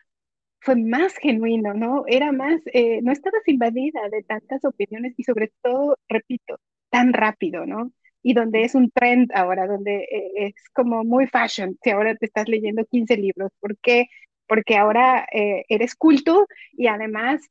[0.61, 2.05] fue más genuino, ¿no?
[2.07, 6.59] Era más, eh, no estabas invadida de tantas opiniones y sobre todo, repito,
[6.91, 7.93] tan rápido, ¿no?
[8.23, 12.27] Y donde es un trend ahora, donde eh, es como muy fashion, si ahora te
[12.27, 13.53] estás leyendo 15 libros.
[13.61, 14.07] ¿Por qué?
[14.47, 17.43] Porque ahora eh, eres culto y además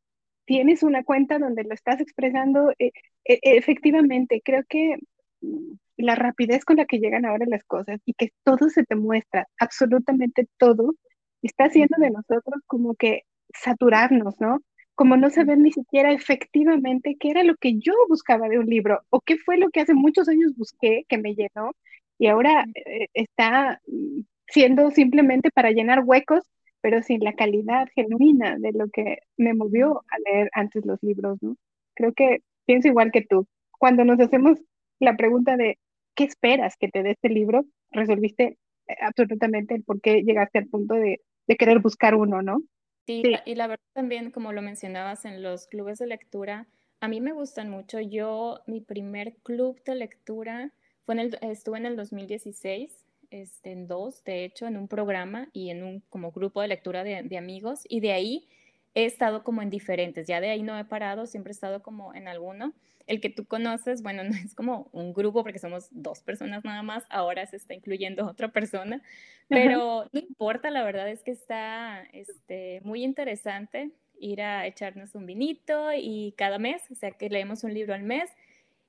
[0.45, 2.71] tienes una cuenta donde lo estás expresando.
[2.79, 2.91] Eh,
[3.25, 4.97] efectivamente, creo que
[5.41, 8.95] mm, la rapidez con la que llegan ahora las cosas y que todo se te
[8.95, 10.95] muestra, absolutamente todo,
[11.41, 14.59] está haciendo de nosotros como que saturarnos, ¿no?
[14.97, 19.01] Como no saber ni siquiera efectivamente qué era lo que yo buscaba de un libro
[19.11, 21.73] o qué fue lo que hace muchos años busqué que me llenó
[22.17, 26.43] y ahora eh, está mm, siendo simplemente para llenar huecos,
[26.81, 31.37] pero sin la calidad genuina de lo que me movió a leer antes los libros,
[31.43, 31.57] ¿no?
[31.93, 33.47] Creo que pienso igual que tú.
[33.77, 34.59] Cuando nos hacemos
[34.99, 35.77] la pregunta de
[36.15, 37.65] ¿qué esperas que te dé este libro?
[37.91, 42.61] Resolviste eh, absolutamente el por qué llegaste al punto de, de querer buscar uno, ¿no?
[43.07, 46.67] Sí, y la verdad también, como lo mencionabas en los clubes de lectura,
[46.99, 48.01] a mí me gustan mucho.
[48.01, 50.73] Yo, mi primer club de lectura
[51.05, 55.49] fue en el, estuve en el 2016, este, en dos, de hecho, en un programa
[55.53, 58.47] y en un como grupo de lectura de, de amigos, y de ahí
[58.93, 62.13] he estado como en diferentes, ya de ahí no he parado, siempre he estado como
[62.13, 62.73] en alguno.
[63.07, 66.83] El que tú conoces, bueno, no es como un grupo porque somos dos personas nada
[66.83, 69.01] más, ahora se está incluyendo otra persona,
[69.49, 75.25] pero no importa, la verdad es que está este, muy interesante ir a echarnos un
[75.25, 78.29] vinito y cada mes, o sea que leemos un libro al mes.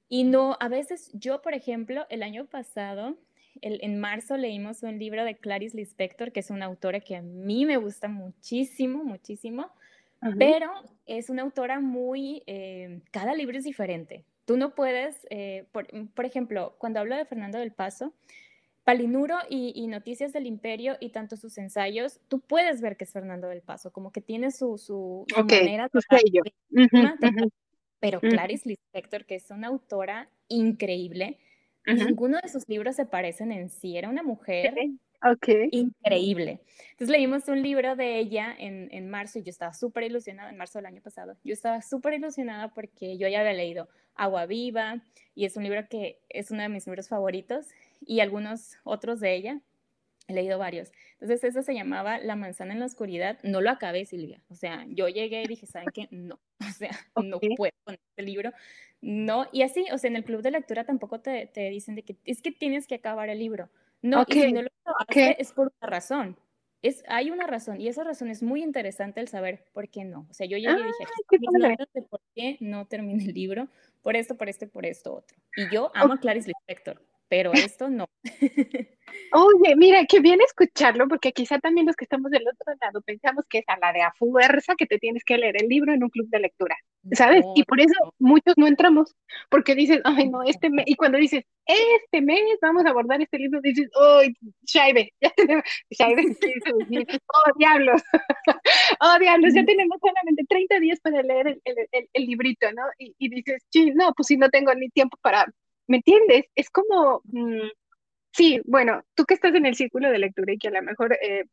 [0.09, 3.19] Y no, a veces yo, por ejemplo, el año pasado,
[3.61, 7.23] el, en marzo leímos un libro de Clarice Lispector, que es una autora que a
[7.23, 9.71] mí me gusta muchísimo, muchísimo
[10.39, 10.71] pero
[11.07, 14.25] es una autora muy, eh, cada libro es diferente.
[14.45, 18.15] Tú no puedes, eh, por, ejemplo, cuando hablo de Fernando del Paso,
[18.85, 23.49] Palinuro y, Noticias del Imperio y tanto sus ensayos, tú puedes ver que es Fernando
[23.49, 27.51] del Paso, como que tiene su, su, manera de...
[28.01, 31.39] Pero Clarice Lispector, que es una autora increíble,
[31.85, 34.75] ninguno de sus libros se parecen en sí, era una mujer
[35.23, 35.69] Okay.
[35.73, 36.61] Increíble.
[36.93, 40.57] Entonces leímos un libro de ella en, en marzo y yo estaba súper ilusionada, en
[40.57, 45.03] marzo del año pasado, yo estaba súper ilusionada porque yo ya había leído Agua Viva
[45.35, 47.67] y es un libro que es uno de mis libros favoritos
[48.01, 49.61] y algunos otros de ella.
[50.29, 50.93] He leído varios.
[51.15, 53.39] Entonces, eso se llamaba La manzana en la oscuridad.
[53.45, 54.43] No lo acabé, Silvia.
[54.51, 56.09] O sea, yo llegué y dije, ¿saben qué?
[56.11, 56.41] No.
[56.69, 58.53] O sea, no puedo con este libro.
[59.01, 59.49] No.
[59.53, 62.17] Y así, o sea, en el club de lectura tampoco te, te dicen de que
[62.25, 63.71] es que tienes que acabar el libro.
[64.03, 66.39] No, y si no lo acabaste es por una razón.
[66.81, 70.27] Es, hay una razón y esa razón es muy interesante el saber por qué no.
[70.31, 73.69] O sea, yo llegué y dije, qué por qué no terminé el libro,
[74.03, 75.37] por esto, por esto, por esto otro.
[75.57, 78.09] Y yo amo a Clarice Lispector pero esto no.
[79.33, 83.45] Oye, mira, qué bien escucharlo, porque quizá también los que estamos del otro lado pensamos
[83.49, 86.03] que es a la de a fuerza que te tienes que leer el libro en
[86.03, 86.77] un club de lectura,
[87.13, 87.45] ¿sabes?
[87.55, 89.15] y por eso muchos no entramos,
[89.51, 93.39] porque dices, ay, no, este mes, y cuando dices, este mes vamos a abordar este
[93.39, 95.13] libro, dices, ¡ay, Shaibe!
[95.21, 96.37] Ya tenemos, Shaibe,
[97.27, 98.03] ¡oh, diablos!
[99.01, 99.55] ¡oh, diablos!
[99.55, 102.83] Ya tenemos solamente 30 días para leer el, el, el, librito, ¿no?
[102.99, 105.47] Y, y dices, sí, no, pues si no tengo ni tiempo para
[105.89, 106.47] ¿Me entiendes?
[106.55, 107.69] Es como, mm,
[108.33, 111.15] sí, bueno, tú que estás en el círculo de lectura y que a lo mejor,
[111.15, 111.45] eh,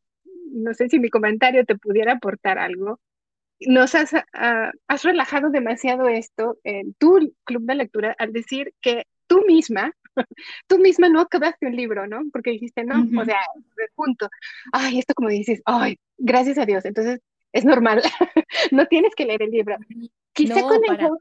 [0.52, 3.00] no sé si mi comentario te pudiera aportar algo,
[3.60, 9.04] nos has, ah, has relajado demasiado esto en tu club de lectura al decir que
[9.26, 9.92] tú misma,
[10.66, 12.20] tú misma no acabaste un libro, ¿no?
[12.32, 13.40] Porque dijiste, no, o sea,
[13.94, 14.28] punto.
[14.72, 17.20] Ay, esto como dices, ay, gracias a Dios, entonces
[17.52, 18.02] es normal,
[18.70, 19.76] no tienes que leer el libro.
[20.34, 21.18] Quizá con eso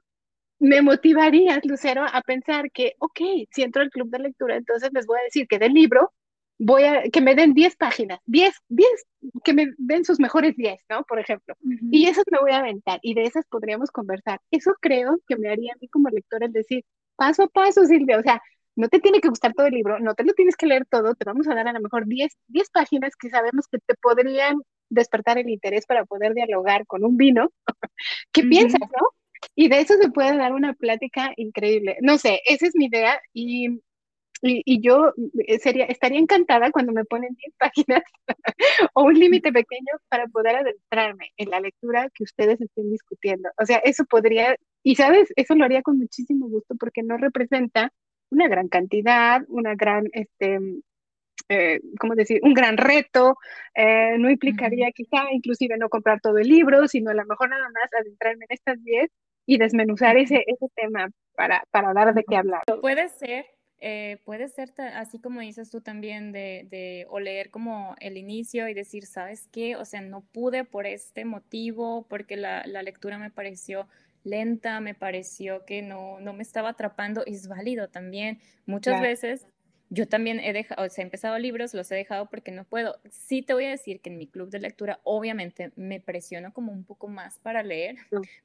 [0.59, 3.19] me motivarías, Lucero, a pensar que, ok,
[3.51, 6.11] si entro al club de lectura, entonces les voy a decir que del libro
[6.57, 8.87] voy a, que me den 10 páginas, 10, 10,
[9.43, 11.03] que me den sus mejores 10, ¿no?
[11.03, 11.55] Por ejemplo.
[11.91, 14.39] Y esas me voy a aventar y de esas podríamos conversar.
[14.51, 16.83] Eso creo que me haría a mí como lectora el decir,
[17.15, 18.41] paso a paso, Silvia, o sea,
[18.75, 21.15] no te tiene que gustar todo el libro, no te lo tienes que leer todo,
[21.15, 24.61] te vamos a dar a lo mejor 10, 10 páginas que sabemos que te podrían
[24.89, 27.51] despertar el interés para poder dialogar con un vino.
[28.31, 29.07] ¿Qué piensas, no?
[29.53, 31.97] Y de eso se puede dar una plática increíble.
[32.01, 33.81] No sé, esa es mi idea y,
[34.41, 35.13] y, yo
[35.47, 38.03] eh, sería, estaría encantada cuando me ponen 10 páginas
[38.93, 43.49] o un límite pequeño para poder adentrarme en la lectura que ustedes estén discutiendo.
[43.57, 47.91] O sea, eso podría, y sabes, eso lo haría con muchísimo gusto porque no representa
[48.29, 50.59] una gran cantidad, una gran, este,
[51.49, 52.39] eh, ¿cómo decir?
[52.43, 53.37] Un gran reto,
[53.75, 57.69] eh, no implicaría quizá inclusive no comprar todo el libro, sino a lo mejor nada
[57.69, 59.09] más adentrarme en estas 10
[59.45, 62.61] y desmenuzar ese, ese tema para, para dar de qué hablar.
[62.81, 63.45] Puede ser,
[63.79, 68.67] eh, puede ser así como dices tú también de, de, o leer como el inicio
[68.67, 69.75] y decir, ¿sabes qué?
[69.75, 73.87] O sea, no pude por este motivo, porque la, la lectura me pareció
[74.23, 78.39] lenta, me pareció que no, no me estaba atrapando, es válido también.
[78.65, 79.47] Muchas veces
[79.89, 82.99] yo también he dejado, o sea, he empezado libros, los he dejado porque no puedo.
[83.09, 86.71] Sí te voy a decir que en mi club de lectura, obviamente, me presiono como
[86.71, 87.97] un poco más para leer,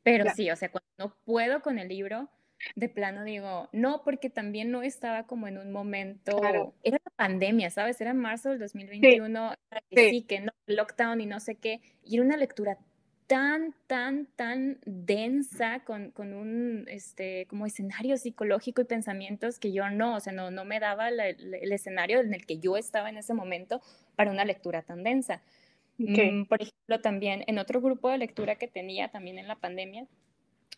[0.02, 2.28] pero sí, o sea, cuando no puedo con el libro,
[2.76, 6.40] de plano digo, no, porque también no estaba como en un momento,
[6.82, 8.00] era la pandemia, ¿sabes?
[8.00, 9.54] Era en marzo del 2021,
[9.90, 10.10] sí.
[10.10, 12.78] sí, que no, lockdown y no sé qué, y era una lectura
[13.30, 19.88] tan, tan, tan densa con, con, un este, como escenario psicológico y pensamientos que yo
[19.88, 23.18] no, o sea, no, no me daba el escenario en el que yo estaba en
[23.18, 23.80] ese momento
[24.16, 25.42] para una lectura tan densa.
[25.98, 30.08] Mm, por ejemplo, también en otro grupo de lectura que tenía también en la pandemia,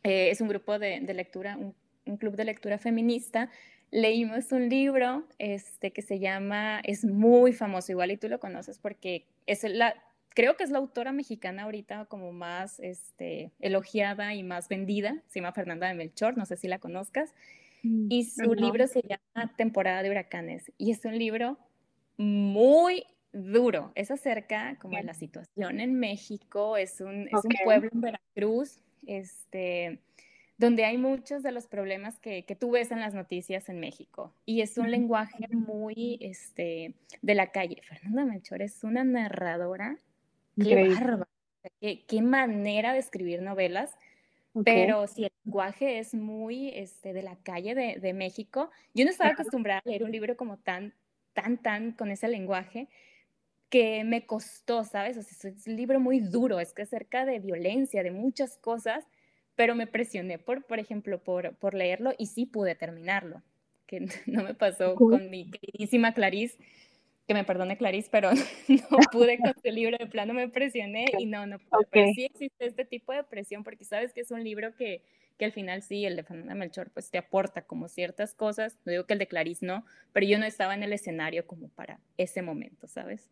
[0.03, 1.75] eh, es un grupo de, de lectura, un,
[2.05, 3.49] un, club de lectura feminista,
[3.91, 8.79] leímos un libro este, que se llama, es muy famoso, igual y tú lo conoces
[8.79, 9.95] porque es la,
[10.35, 15.41] creo que es la autora mexicana ahorita como más este, elogiada y más vendida, se
[15.41, 17.35] llama Fernanda de Melchor, no sé si la conozcas,
[17.83, 21.59] mm, y su libro se llama Temporada de Huracanes, y es un libro
[22.17, 27.89] muy duro, es acerca como de la situación en México, es un, es un pueblo
[27.93, 30.01] en Veracruz, este,
[30.59, 34.33] donde hay muchos de los problemas que, que, tú ves en las noticias en México.
[34.45, 37.81] Y es un lenguaje muy este, de la calle.
[37.83, 39.99] Fernanda Melchor es una narradora
[40.57, 43.97] Qué Qué, manera de escribir novelas.
[44.65, 49.11] Pero si el lenguaje es muy este, de la calle de, de México, yo no
[49.11, 50.93] estaba acostumbrada a leer un libro como tan,
[51.33, 52.89] tan, tan con ese lenguaje
[53.73, 55.17] que me costó, ¿sabes?
[55.17, 59.07] O sea, es un libro muy duro, es que acerca de violencia, de muchas cosas,
[59.55, 63.43] pero me presioné por, por ejemplo, por, por leerlo y sí pude terminarlo.
[63.87, 66.59] que no me pasó con mi queridísima Clarice,
[67.33, 68.31] que me perdone Clarice, pero
[68.69, 71.87] no pude con este libro, de plano me presioné y no, no pude.
[71.91, 75.03] Pero sí existe este tipo de presión, porque sabes que es un libro que,
[75.39, 78.93] que al final sí, el de Fernanda Melchor, pues te aporta como ciertas cosas, no
[78.93, 82.01] digo que el de Clarice no, pero yo no estaba en el escenario como para
[82.17, 83.31] ese momento, ¿sabes?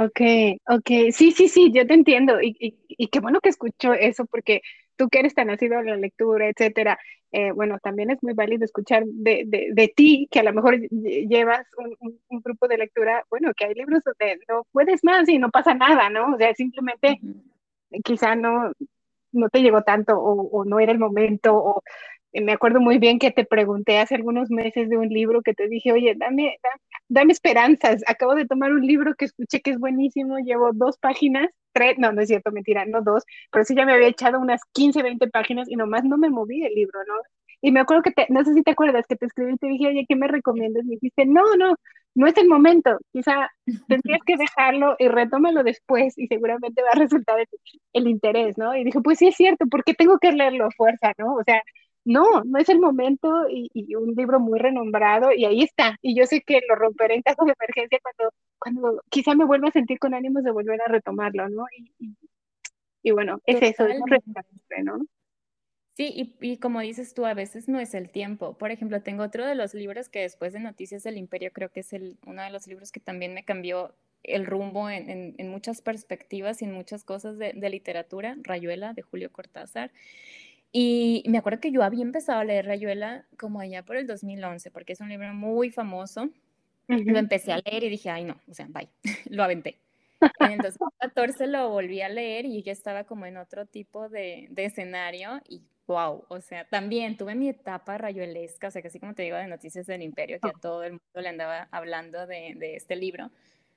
[0.00, 0.20] Ok,
[0.68, 4.26] ok, sí, sí, sí, yo te entiendo y, y, y qué bueno que escucho eso
[4.26, 4.62] porque
[4.98, 6.98] tú que eres tan nacido a la lectura, etcétera,
[7.32, 10.78] eh, bueno, también es muy válido escuchar de, de, de ti que a lo mejor
[10.90, 15.38] llevas un, un, grupo de lectura, bueno, que hay libros donde no puedes más y
[15.38, 16.34] no pasa nada, ¿no?
[16.34, 17.20] O sea, simplemente
[18.04, 18.72] quizá no,
[19.32, 21.82] no te llegó tanto o, o no era el momento o
[22.32, 25.68] me acuerdo muy bien que te pregunté hace algunos meses de un libro que te
[25.68, 26.58] dije, oye, dame,
[27.08, 28.02] dame, esperanzas.
[28.06, 32.12] Acabo de tomar un libro que escuché que es buenísimo, llevo dos páginas, tres, no,
[32.12, 35.28] no es cierto, mentira, no dos, pero sí ya me había echado unas 15, 20
[35.28, 37.14] páginas y nomás no me moví el libro, ¿no?
[37.60, 39.66] Y me acuerdo que te, no sé si te acuerdas que te escribí y te
[39.66, 40.84] dije, oye, ¿qué me recomiendas?
[40.84, 41.74] Me dijiste, no, no,
[42.14, 43.50] no es el momento, quizá
[43.88, 47.36] tendrías que dejarlo y retómalo después y seguramente va a resultar
[47.92, 48.74] el, interés, ¿no?
[48.76, 51.34] Y dije, pues sí es cierto, ¿por qué tengo que leerlo a fuerza, no?
[51.34, 51.62] O sea,
[52.04, 55.96] no, no es el momento y, un libro muy renombrado y ahí está.
[56.02, 59.68] Y yo sé que lo romperé en caso de emergencia cuando, cuando quizá me vuelva
[59.68, 61.64] a sentir con ánimos de volver a retomarlo, ¿no?
[61.76, 62.16] Y,
[63.02, 64.00] y, bueno, es eso, es
[64.84, 64.98] ¿no?
[65.94, 68.56] Sí, y, y, como dices tú, a veces no es el tiempo.
[68.56, 71.80] Por ejemplo, tengo otro de los libros que después de Noticias del Imperio creo que
[71.80, 75.80] es el, uno de los libros que también me cambió el rumbo en, en, muchas
[75.80, 79.90] perspectivas y en muchas cosas de, de literatura, Rayuela de Julio Cortázar.
[80.70, 84.70] Y me acuerdo que yo había empezado a leer Rayuela como allá por el 2011,
[84.70, 86.30] porque es un libro muy famoso.
[86.88, 88.88] Lo empecé a leer y dije, ay no, o sea, bye,
[89.30, 89.78] lo aventé.
[90.40, 94.48] En el 2014 lo volví a leer y ya estaba como en otro tipo de,
[94.50, 98.98] de, escenario y wow, o sea, también tuve mi etapa rayuelesca, o sea, que así
[98.98, 100.60] como te digo de Noticias del Imperio, que a oh.
[100.60, 103.30] todo el mundo le andaba hablando de, de este libro.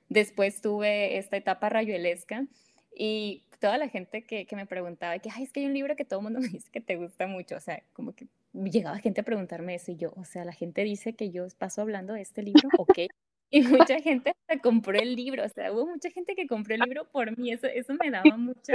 [0.08, 2.46] Después tuve esta etapa rayuelesca
[2.94, 5.96] y toda la gente que, que me preguntaba, que, Ay, es que hay un libro
[5.96, 8.98] que todo el mundo me dice que te gusta mucho, o sea, como que llegaba
[8.98, 12.14] gente a preguntarme eso y yo, o sea, la gente dice que yo paso hablando
[12.14, 12.98] de este libro, ok.
[13.54, 16.80] Y mucha gente hasta compró el libro, o sea, hubo mucha gente que compró el
[16.80, 18.72] libro por mí, eso, eso me daba mucha,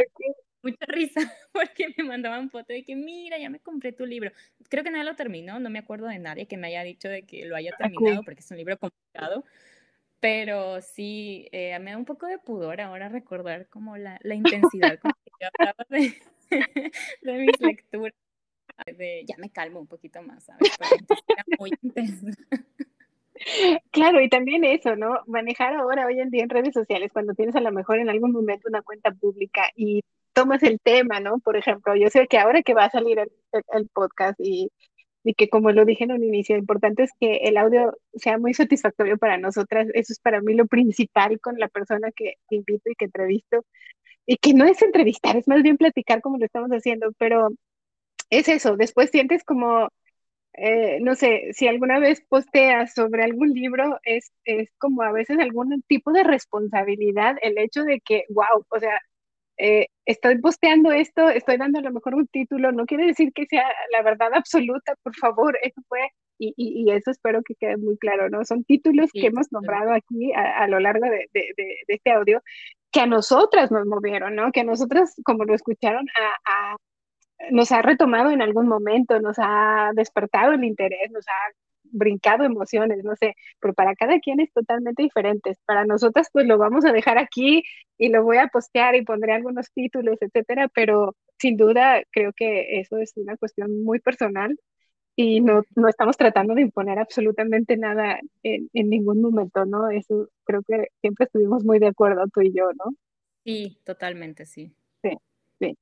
[0.61, 1.19] mucha risa,
[1.51, 4.31] porque me mandaban fotos de que, mira, ya me compré tu libro.
[4.69, 7.25] Creo que nadie lo terminó, no me acuerdo de nadie que me haya dicho de
[7.25, 9.43] que lo haya terminado, porque es un libro complicado,
[10.19, 14.99] pero sí, eh, me da un poco de pudor ahora recordar como la, la intensidad
[14.99, 16.21] con que yo hablaba de,
[17.21, 18.26] de mis lecturas.
[18.85, 20.71] De, ya me calmo un poquito más, ¿sabes?
[21.27, 22.27] era muy intenso.
[23.91, 25.19] Claro, y también eso, ¿no?
[25.27, 28.31] Manejar ahora, hoy en día en redes sociales, cuando tienes a lo mejor en algún
[28.31, 30.03] momento una cuenta pública y
[30.33, 31.39] tomas el tema, ¿no?
[31.39, 33.31] Por ejemplo, yo sé que ahora que va a salir el,
[33.73, 34.71] el podcast y
[35.27, 38.37] y que como lo dije en un inicio, lo importante es que el audio sea
[38.37, 39.87] muy satisfactorio para nosotras.
[39.93, 43.65] Eso es para mí lo principal con la persona que invito y que entrevisto.
[44.25, 47.49] Y que no es entrevistar, es más bien platicar como lo estamos haciendo, pero
[48.29, 48.77] es eso.
[48.77, 49.89] Después sientes como,
[50.53, 55.39] eh, no sé, si alguna vez posteas sobre algún libro, es, es como a veces
[55.39, 58.99] algún tipo de responsabilidad el hecho de que, wow, o sea,
[59.57, 63.47] eh, estoy posteando esto, estoy dando a lo mejor un título, no quiere decir que
[63.47, 65.99] sea la verdad absoluta, por favor, eso fue,
[66.39, 68.45] y, y, eso espero que quede muy claro, ¿no?
[68.45, 72.43] Son títulos que hemos nombrado aquí a, a lo largo de, de, de, este audio,
[72.91, 74.51] que a nosotras nos movieron, ¿no?
[74.51, 76.77] Que a nosotras, como lo escucharon, a, a,
[77.51, 81.53] nos ha retomado en algún momento, nos ha despertado el interés, nos ha
[81.91, 85.55] brincado emociones, no sé, pero para cada quien es totalmente diferente.
[85.65, 87.63] Para nosotras, pues lo vamos a dejar aquí
[87.97, 92.79] y lo voy a postear y pondré algunos títulos, etcétera, pero sin duda creo que
[92.79, 94.57] eso es una cuestión muy personal
[95.15, 99.89] y no, no estamos tratando de imponer absolutamente nada en, en ningún momento, ¿no?
[99.89, 102.95] Eso creo que siempre estuvimos muy de acuerdo tú y yo, ¿no?
[103.43, 104.75] Sí, totalmente, sí.
[105.59, 105.75] Sí.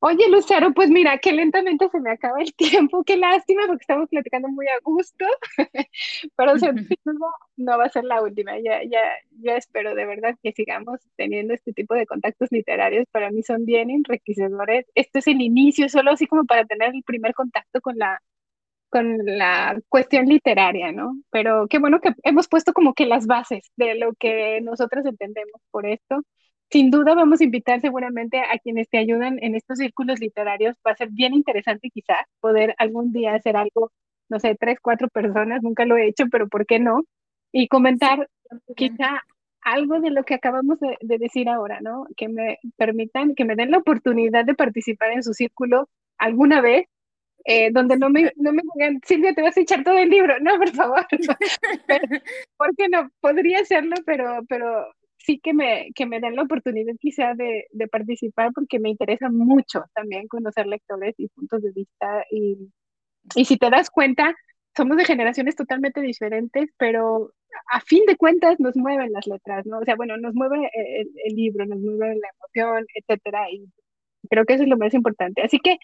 [0.00, 4.08] Oye, Lucero, pues mira, que lentamente se me acaba el tiempo, qué lástima porque estamos
[4.08, 5.24] platicando muy a gusto,
[6.36, 9.00] pero no, no va a ser la última, ya, ya,
[9.40, 13.64] ya espero de verdad que sigamos teniendo este tipo de contactos literarios, para mí son
[13.64, 17.96] bien enriquecedores, este es el inicio, solo así como para tener el primer contacto con
[17.96, 18.20] la,
[18.90, 21.16] con la cuestión literaria, ¿no?
[21.30, 25.60] Pero qué bueno que hemos puesto como que las bases de lo que nosotros entendemos
[25.70, 26.22] por esto
[26.70, 30.76] sin duda vamos a invitar seguramente a quienes te ayudan en estos círculos literarios.
[30.86, 33.92] Va a ser bien interesante quizá poder algún día hacer algo,
[34.28, 37.02] no sé, tres, cuatro personas, nunca lo he hecho, pero ¿por qué no?
[37.52, 38.28] Y comentar
[38.76, 39.22] quizá
[39.62, 42.06] algo de lo que acabamos de, de, decir ahora, ¿no?
[42.16, 45.88] Que me permitan, que me den la oportunidad de participar en su círculo
[46.18, 46.86] alguna vez
[47.46, 50.34] eh, donde no me, no me digan, Silvia, te vas a echar todo el libro.
[50.40, 51.06] No, por favor.
[52.56, 54.86] porque no, podría hacerlo, pero, pero
[55.24, 59.30] sí que me, que me den la oportunidad quizá de, de, participar porque me interesa
[59.30, 62.24] mucho también conocer lectores y puntos de vista.
[62.30, 62.58] Y,
[63.34, 64.34] y si te das cuenta,
[64.76, 67.32] somos de generaciones totalmente diferentes, pero
[67.70, 69.78] a fin de cuentas nos mueven las letras, ¿no?
[69.78, 73.66] O sea, bueno, nos mueve el, el libro, nos mueve la emoción, etcétera, y
[74.28, 75.42] creo que eso es lo más importante.
[75.42, 75.78] Así que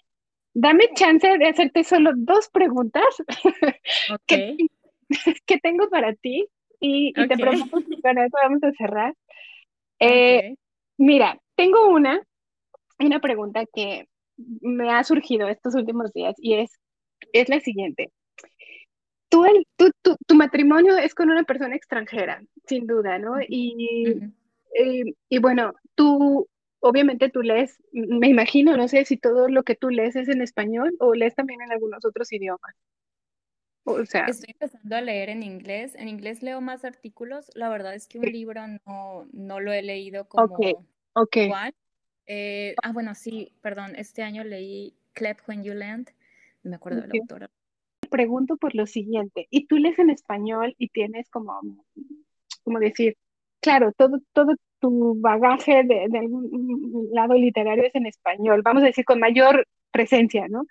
[0.53, 3.03] dame chance de hacerte solo dos preguntas
[4.27, 4.57] que,
[5.45, 6.47] que, tengo para ti
[6.81, 9.15] y, te prometo que con eso vamos a cerrar.
[9.99, 10.55] Eh,
[10.97, 12.19] mira, tengo una,
[12.99, 14.07] una pregunta que
[14.61, 16.71] me ha surgido estos últimos días y es,
[17.33, 18.11] es la siguiente.
[19.29, 19.91] Tú, el, tú,
[20.27, 23.39] tu matrimonio es con una persona extranjera, sin duda, ¿no?
[23.47, 24.19] Y,
[24.75, 26.49] y, y, bueno, tú,
[26.79, 30.41] obviamente tú lees, me imagino, no sé si todo lo que tú lees es en
[30.41, 32.75] español o lees también en algunos otros idiomas.
[33.83, 35.95] O sea, estoy empezando a leer en inglés.
[35.95, 37.51] En inglés leo más artículos.
[37.55, 40.55] La verdad es que un libro no, no lo he leído como
[41.13, 41.73] okay, igual.
[42.27, 43.95] Eh, ah, bueno, sí, perdón.
[43.95, 46.09] Este año leí Clap When You Land.
[46.63, 47.49] me acuerdo de la autora.
[48.09, 49.47] Pregunto por lo siguiente.
[49.49, 51.59] ¿Y tú lees en español y tienes como,
[52.63, 53.17] como decir,
[53.61, 58.87] claro, todo, todo tu bagaje de, de, algún lado literario es en español, vamos a
[58.87, 60.65] decir con mayor presencia, ¿no?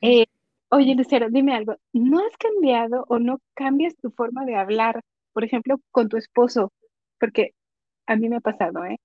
[0.00, 0.24] eh,
[0.70, 5.44] oye, Lucero, dime algo, ¿no has cambiado o no cambias tu forma de hablar, por
[5.44, 6.72] ejemplo, con tu esposo?
[7.18, 7.54] Porque
[8.06, 8.98] a mí me ha pasado, ¿eh?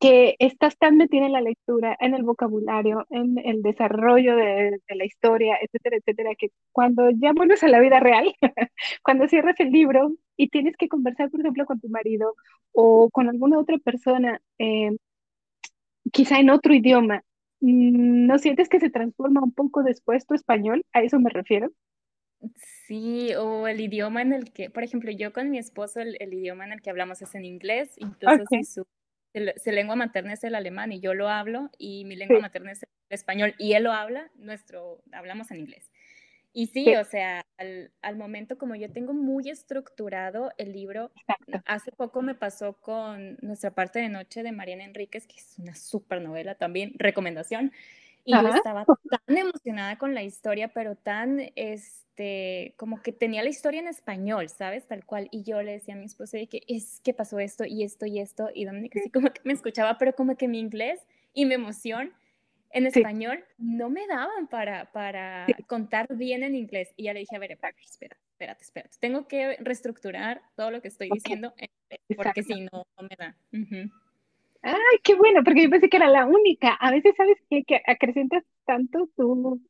[0.00, 5.04] que estás tan metida en la lectura, en el vocabulario, en el desarrollo de, la
[5.04, 8.32] historia, etcétera, etcétera, que cuando ya a la vida real,
[9.02, 12.34] cuando cierras el libro y tienes que conversar, por ejemplo, con tu marido
[12.72, 14.90] o con alguna otra persona, eh,
[16.12, 17.22] quizá en otro idioma,
[17.60, 20.84] ¿no sientes que se transforma un poco después tu español?
[20.92, 21.72] A eso me refiero.
[22.86, 26.32] Sí, o el idioma en el que, por ejemplo, yo con mi esposo, el, el
[26.32, 28.86] idioma en el que hablamos es en inglés, incluso si su
[29.62, 32.82] su lengua materna es el alemán y yo lo hablo, y mi lengua materna es
[32.82, 35.90] el español y él lo habla, nuestro, hablamos en inglés.
[36.52, 41.10] Y sí, o sea, al, al, momento como yo tengo muy estructurado el libro,
[41.66, 45.74] hace poco me pasó con Nuestra parte de noche de Mariana Enríquez, que es una
[45.74, 47.72] súper novela también, recomendación,
[48.28, 53.48] y yo estaba tan emocionada con la historia, pero tan, este, como que tenía la
[53.48, 54.86] historia en español, ¿sabes?
[54.86, 55.28] Tal cual.
[55.30, 58.20] Y yo le decía a mi esposa que es que pasó esto y esto y
[58.20, 58.50] esto.
[58.54, 61.00] Y Dominica así como que me escuchaba, pero como que mi inglés
[61.32, 62.12] y mi emoción
[62.70, 66.92] en español no me daban para, para contar bien en inglés.
[66.96, 68.96] Y ya le dije, a ver, espérate, espérate, espérate.
[69.00, 71.54] Tengo que reestructurar todo lo que estoy diciendo,
[72.16, 73.36] porque si no, no me da.
[74.62, 76.74] Ay, qué bueno, porque yo pensé que era la única.
[76.74, 79.62] A veces sabes que, que acrecentas tanto tú,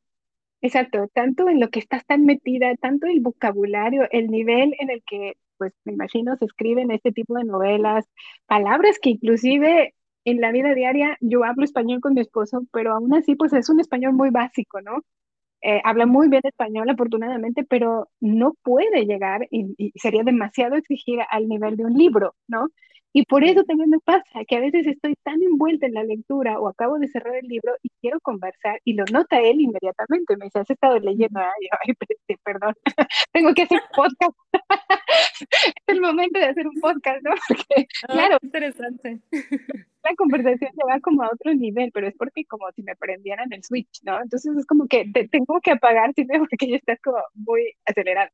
[0.61, 5.03] exacto, tanto en lo que estás tan metida, tanto el vocabulario, el nivel en el
[5.03, 8.05] que, pues me imagino, se escriben este tipo de novelas,
[8.45, 9.93] palabras que inclusive
[10.29, 13.69] en la vida diaria yo hablo español con mi esposo, pero aún así, pues es
[13.69, 15.03] un español muy básico, ¿no?
[15.61, 21.19] Eh, habla muy bien español, afortunadamente, pero no puede llegar y, y, sería demasiado exigir
[21.29, 22.69] al nivel de un libro, ¿no?
[23.19, 26.57] Y por eso también me pasa que a veces estoy tan envuelta en la lectura
[26.57, 30.37] o acabo de cerrar el libro y quiero conversar y lo nota él inmediatamente.
[30.37, 31.93] Me dice, has estado leyendo, ay, ay
[32.41, 32.73] perdón,
[33.33, 34.37] tengo que hacer podcast.
[35.41, 37.31] es el momento de hacer un podcast, ¿no?
[37.49, 39.19] Porque, oh, claro, interesante.
[40.01, 43.51] La conversación se va como a otro nivel, pero es porque como si me prendieran
[43.51, 44.21] el switch, ¿no?
[44.21, 46.25] Entonces es como que te tengo que apagar, ¿sí?
[46.25, 48.31] porque ya estás como muy acelerada.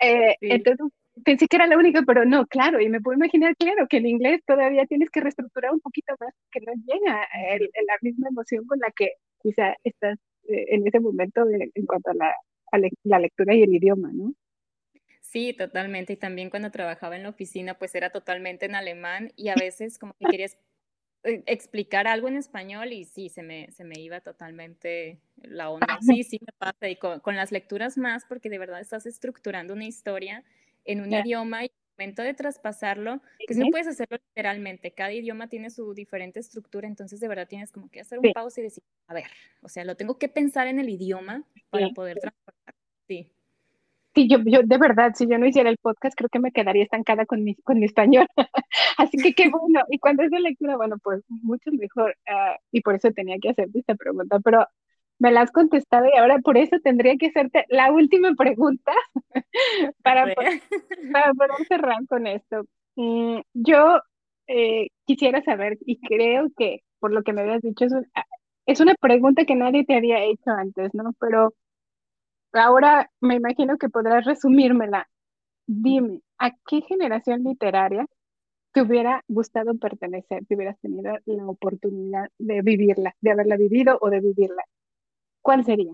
[0.00, 0.48] eh, sí.
[0.50, 0.86] Entonces
[1.24, 4.06] pensé que era la única, pero no, claro, y me puedo imaginar, claro, que en
[4.06, 8.66] inglés todavía tienes que reestructurar un poquito más, que no llega el, la misma emoción
[8.66, 9.12] con la que
[9.42, 10.18] quizá estás
[10.48, 12.34] eh, en ese momento de, en cuanto a la,
[12.72, 14.32] a la lectura y el idioma, ¿no?
[15.20, 16.12] Sí, totalmente.
[16.12, 19.98] Y también cuando trabajaba en la oficina, pues era totalmente en alemán y a veces
[19.98, 20.58] como que querías
[21.24, 25.86] eh, explicar algo en español y sí, se me, se me iba totalmente la onda.
[26.20, 26.88] Sí, sí me pasa.
[26.88, 30.44] Y con, con las lecturas más, porque de verdad estás estructurando una historia
[30.84, 35.48] en un idioma y el momento de traspasarlo, que no puedes hacerlo literalmente, cada idioma
[35.48, 38.82] tiene su diferente estructura, entonces de verdad tienes como que hacer un pausa y decir,
[39.06, 39.24] a ver,
[39.60, 42.74] o sea, lo tengo que pensar en el idioma para poder transportar.
[43.06, 43.30] Sí.
[44.14, 46.82] Sí, yo, yo de verdad, si yo no hiciera el podcast, creo que me quedaría
[46.82, 48.26] estancada con mi, con mi español.
[48.98, 49.80] Así que qué bueno.
[49.90, 52.14] Y cuando es de lectura, bueno, pues mucho mejor.
[52.28, 54.38] Uh, y por eso tenía que hacerte esta pregunta.
[54.44, 54.66] Pero
[55.22, 58.92] me la has contestado y ahora por eso tendría que hacerte la última pregunta
[60.02, 60.60] para, poder,
[61.12, 62.64] para poder cerrar con esto.
[62.96, 64.00] Mm, yo
[64.48, 67.92] eh, quisiera saber, y creo que por lo que me habías dicho, es
[68.66, 71.12] es una pregunta que nadie te había hecho antes, ¿no?
[71.20, 71.54] Pero
[72.52, 75.08] ahora me imagino que podrás resumírmela.
[75.66, 78.06] Dime, ¿a qué generación literaria
[78.72, 84.10] te hubiera gustado pertenecer, si hubieras tenido la oportunidad de vivirla, de haberla vivido o
[84.10, 84.64] de vivirla?
[85.42, 85.92] ¿Cuál sería?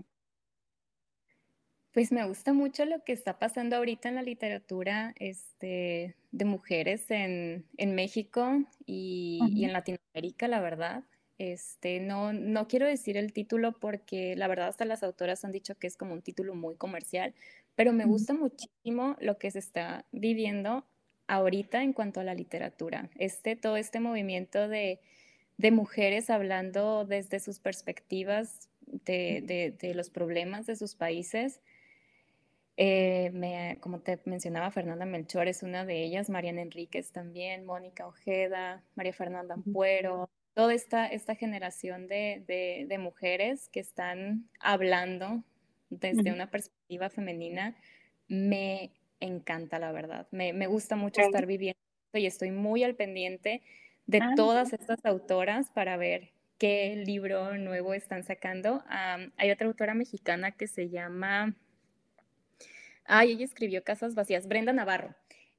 [1.91, 7.09] Pues me gusta mucho lo que está pasando ahorita en la literatura este, de mujeres
[7.09, 11.03] en, México y, en Latinoamérica, la verdad.
[11.39, 15.75] Este, no, no quiero decir el título porque la verdad hasta las autoras han dicho
[15.75, 17.33] que es como un título muy comercial,
[17.75, 20.85] pero me gusta muchísimo lo que se está viviendo
[21.29, 23.09] ahorita en cuanto a la literatura.
[23.15, 24.99] Este, todo este movimiento de,
[25.71, 28.68] mujeres hablando desde sus perspectivas
[29.05, 31.61] de, los problemas de sus países.
[32.77, 38.83] Eh, como te mencionaba, Fernanda Melchor es una de ellas, Mariana Enríquez también, Mónica Ojeda,
[38.95, 45.43] María Fernanda Ampuero, toda esta, esta generación de, mujeres que están hablando
[45.89, 47.75] desde una perspectiva femenina,
[48.27, 50.27] me encanta, la verdad.
[50.31, 51.79] Me, gusta mucho estar viviendo
[52.13, 53.61] y estoy muy al pendiente
[54.05, 58.83] de ah, todas estas autoras para ver qué libro nuevo están sacando.
[59.37, 61.55] hay otra autora mexicana que se llama...
[63.05, 65.15] Ay, ella escribió Casas Vacías, Brenda Navarro.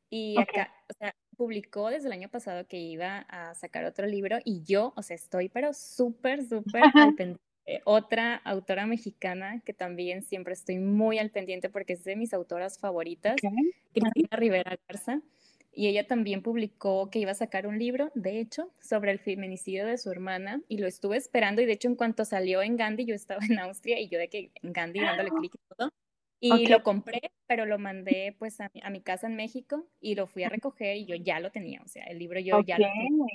[0.08, 4.38] Y acá, o sea, publicó desde el año pasado que iba a sacar otro libro
[4.44, 7.42] y yo, o sea, estoy pero súper, súper al pendiente.
[7.84, 12.78] Otra autora mexicana que también siempre estoy muy al pendiente porque es de mis autoras
[12.78, 13.36] favoritas,
[13.92, 15.22] Cristina Rivera Garza.
[15.72, 19.86] Y ella también publicó que iba a sacar un libro, de hecho, sobre el feminicidio
[19.86, 23.06] de su hermana y lo estuve esperando y de hecho en cuanto salió en Gandhi
[23.06, 25.90] yo estaba en Austria y yo de que en Gandhi dándole clic y todo
[26.40, 30.42] y lo compré, pero lo mandé pues a mi, casa en México y lo fui
[30.42, 33.34] a recoger y yo ya lo tenía, o sea, el libro yo ya lo tenía.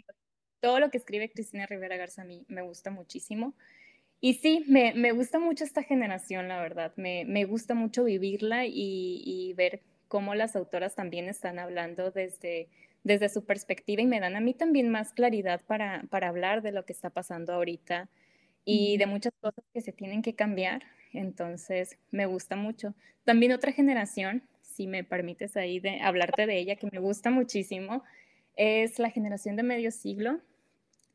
[0.60, 3.54] Todo lo que escribe Cristina Rivera Garza a mí me gusta muchísimo.
[4.20, 6.94] Y sí, me, me gusta mucho esta generación, la verdad.
[6.96, 12.70] Me, me gusta mucho vivirla y, y, ver cómo las autoras también están hablando desde,
[13.04, 16.72] desde su perspectiva y me dan a mí también más claridad para, para hablar de
[16.72, 18.10] lo que está pasando ahorita
[18.66, 20.84] y de muchas cosas que se tienen que cambiar.
[21.14, 22.94] Entonces, me gusta mucho.
[23.24, 28.04] También otra generación, si me permites ahí de hablarte de ella, que me gusta muchísimo,
[28.56, 30.42] es la generación de medio siglo,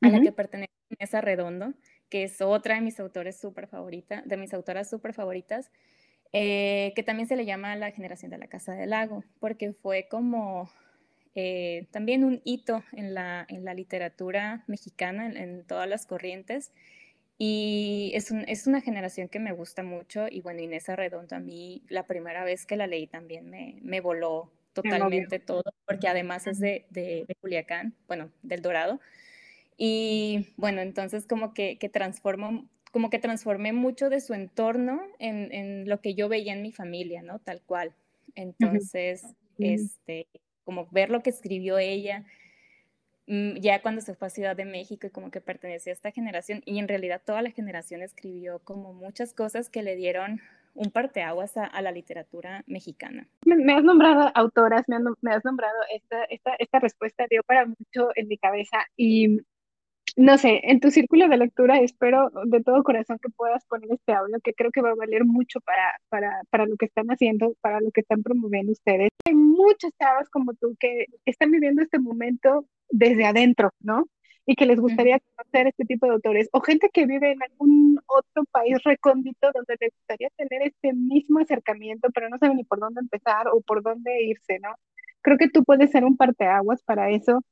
[0.02, 1.74] a la que pertenece Inés Redondo,
[2.08, 5.70] que es otra de mis autores súper favoritas, de mis autoras súper favoritas,
[6.32, 10.06] eh, que también se le llama la generación de la Casa del Lago, porque fue
[10.08, 10.70] como
[11.34, 16.72] eh, también un hito en la, en la literatura mexicana, en todas las corrientes.
[17.38, 21.82] Y es, es, una generación que me gusta mucho y bueno, Inés Arredondo a mí
[21.88, 26.58] la primera vez que la leí también me, me voló totalmente todo, porque además es
[26.58, 29.00] de, de, Culiacán, bueno, del Dorado.
[29.76, 35.52] Y bueno, entonces como que, que transformo, como que transformé mucho de su entorno en,
[35.52, 37.38] en, lo que yo veía en mi familia, ¿no?
[37.38, 37.92] Tal cual.
[38.34, 39.22] Entonces,
[39.58, 40.26] este,
[40.64, 42.24] como ver lo que escribió ella,
[43.30, 46.10] Mm, ya cuando se fue a Ciudad de México y como que pertenecía a esta
[46.10, 50.40] generación y en realidad toda la generación escribió como muchas cosas que le dieron
[50.74, 53.28] un parteaguas a, a la literatura mexicana.
[53.44, 58.08] Me, has nombrado autoras, me, me has nombrado, esta, esta, esta respuesta dio para mucho
[58.16, 59.38] en mi cabeza y
[60.16, 64.12] no sé, en tu círculo de lectura espero de todo corazón que puedas poner este
[64.12, 67.54] audio, que creo que va a valer mucho para, para, para lo que están haciendo,
[67.60, 69.10] para lo que están promoviendo ustedes.
[69.26, 74.06] Hay muchas chavas como tú que están viviendo este momento desde adentro, ¿no?
[74.46, 78.00] Y que les gustaría conocer este tipo de autores, o gente que vive en algún
[78.06, 82.80] otro país recóndito donde les gustaría tener este mismo acercamiento, pero no saben ni por
[82.80, 84.74] dónde empezar o por dónde irse, ¿no?
[85.22, 87.42] Creo que tú puedes ser un parteaguas para eso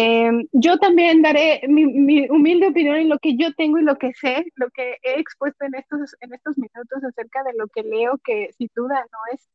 [0.00, 4.14] Em, yo también daré mi, humilde opinión en lo que yo tengo y lo que
[4.14, 8.16] sé, lo que he expuesto en estos, en estos minutos acerca de lo que leo,
[8.22, 9.48] que sin duda no es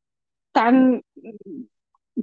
[0.52, 1.02] tan,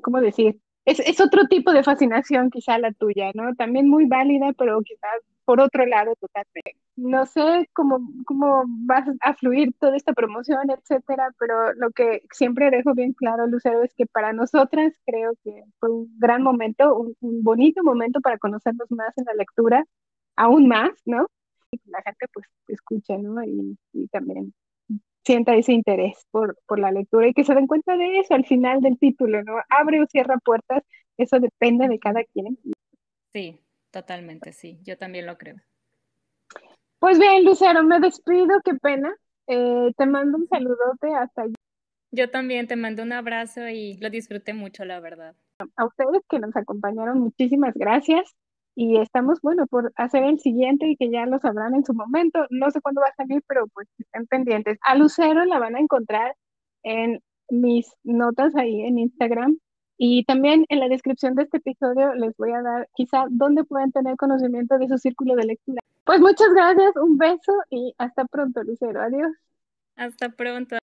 [0.03, 0.61] ¿cómo decir?
[0.85, 3.55] Es, es otro tipo de fascinación quizá la tuya, ¿no?
[3.55, 6.77] También muy válida, pero quizás por otro lado totalmente.
[6.95, 12.71] No sé cómo, cómo va a fluir toda esta promoción, etcétera, pero lo que siempre
[12.71, 17.43] dejo bien claro, Lucero, es que para nosotras creo que fue un gran momento, un,
[17.43, 19.85] bonito momento para conocernos más en la lectura,
[20.37, 21.27] aún más, ¿no?
[21.73, 23.43] Y que la gente pues escuche, ¿no?
[23.43, 24.55] Y, y también
[25.25, 28.47] sienta ese interés por, por la lectura y que se den cuenta de eso al
[28.47, 29.55] final del título, ¿no?
[29.69, 30.85] Abre o cierra puertas,
[31.17, 32.57] eso depende de cada quien.
[33.33, 33.59] Sí,
[33.91, 35.57] Totalmente, sí, yo también lo creo.
[37.01, 39.15] Pues bien, Lucero, me despido, qué pena.
[39.47, 41.55] Eh, te mando un saludote hasta allí.
[42.13, 45.35] Yo también te mando un abrazo y lo disfruté mucho, la verdad.
[45.77, 48.35] A ustedes que nos acompañaron, muchísimas gracias.
[48.77, 52.47] y estamos, bueno, por hacer el siguiente y que ya lo sabrán en su momento.
[52.51, 54.79] No sé cuándo va a salir, pero pues estén pendientes.
[54.83, 56.35] A Lucero la van a encontrar
[56.85, 59.59] en mis notas ahí en Instagram
[60.03, 63.93] y también en la descripción de este episodio les voy a dar quizá dónde pueden
[63.93, 65.83] tener conocimiento de su círculo de lectura.
[66.05, 69.03] Pues muchas gracias, un beso y hasta pronto, Lucero.
[69.03, 69.31] Adiós.
[69.97, 70.79] Hasta pronto.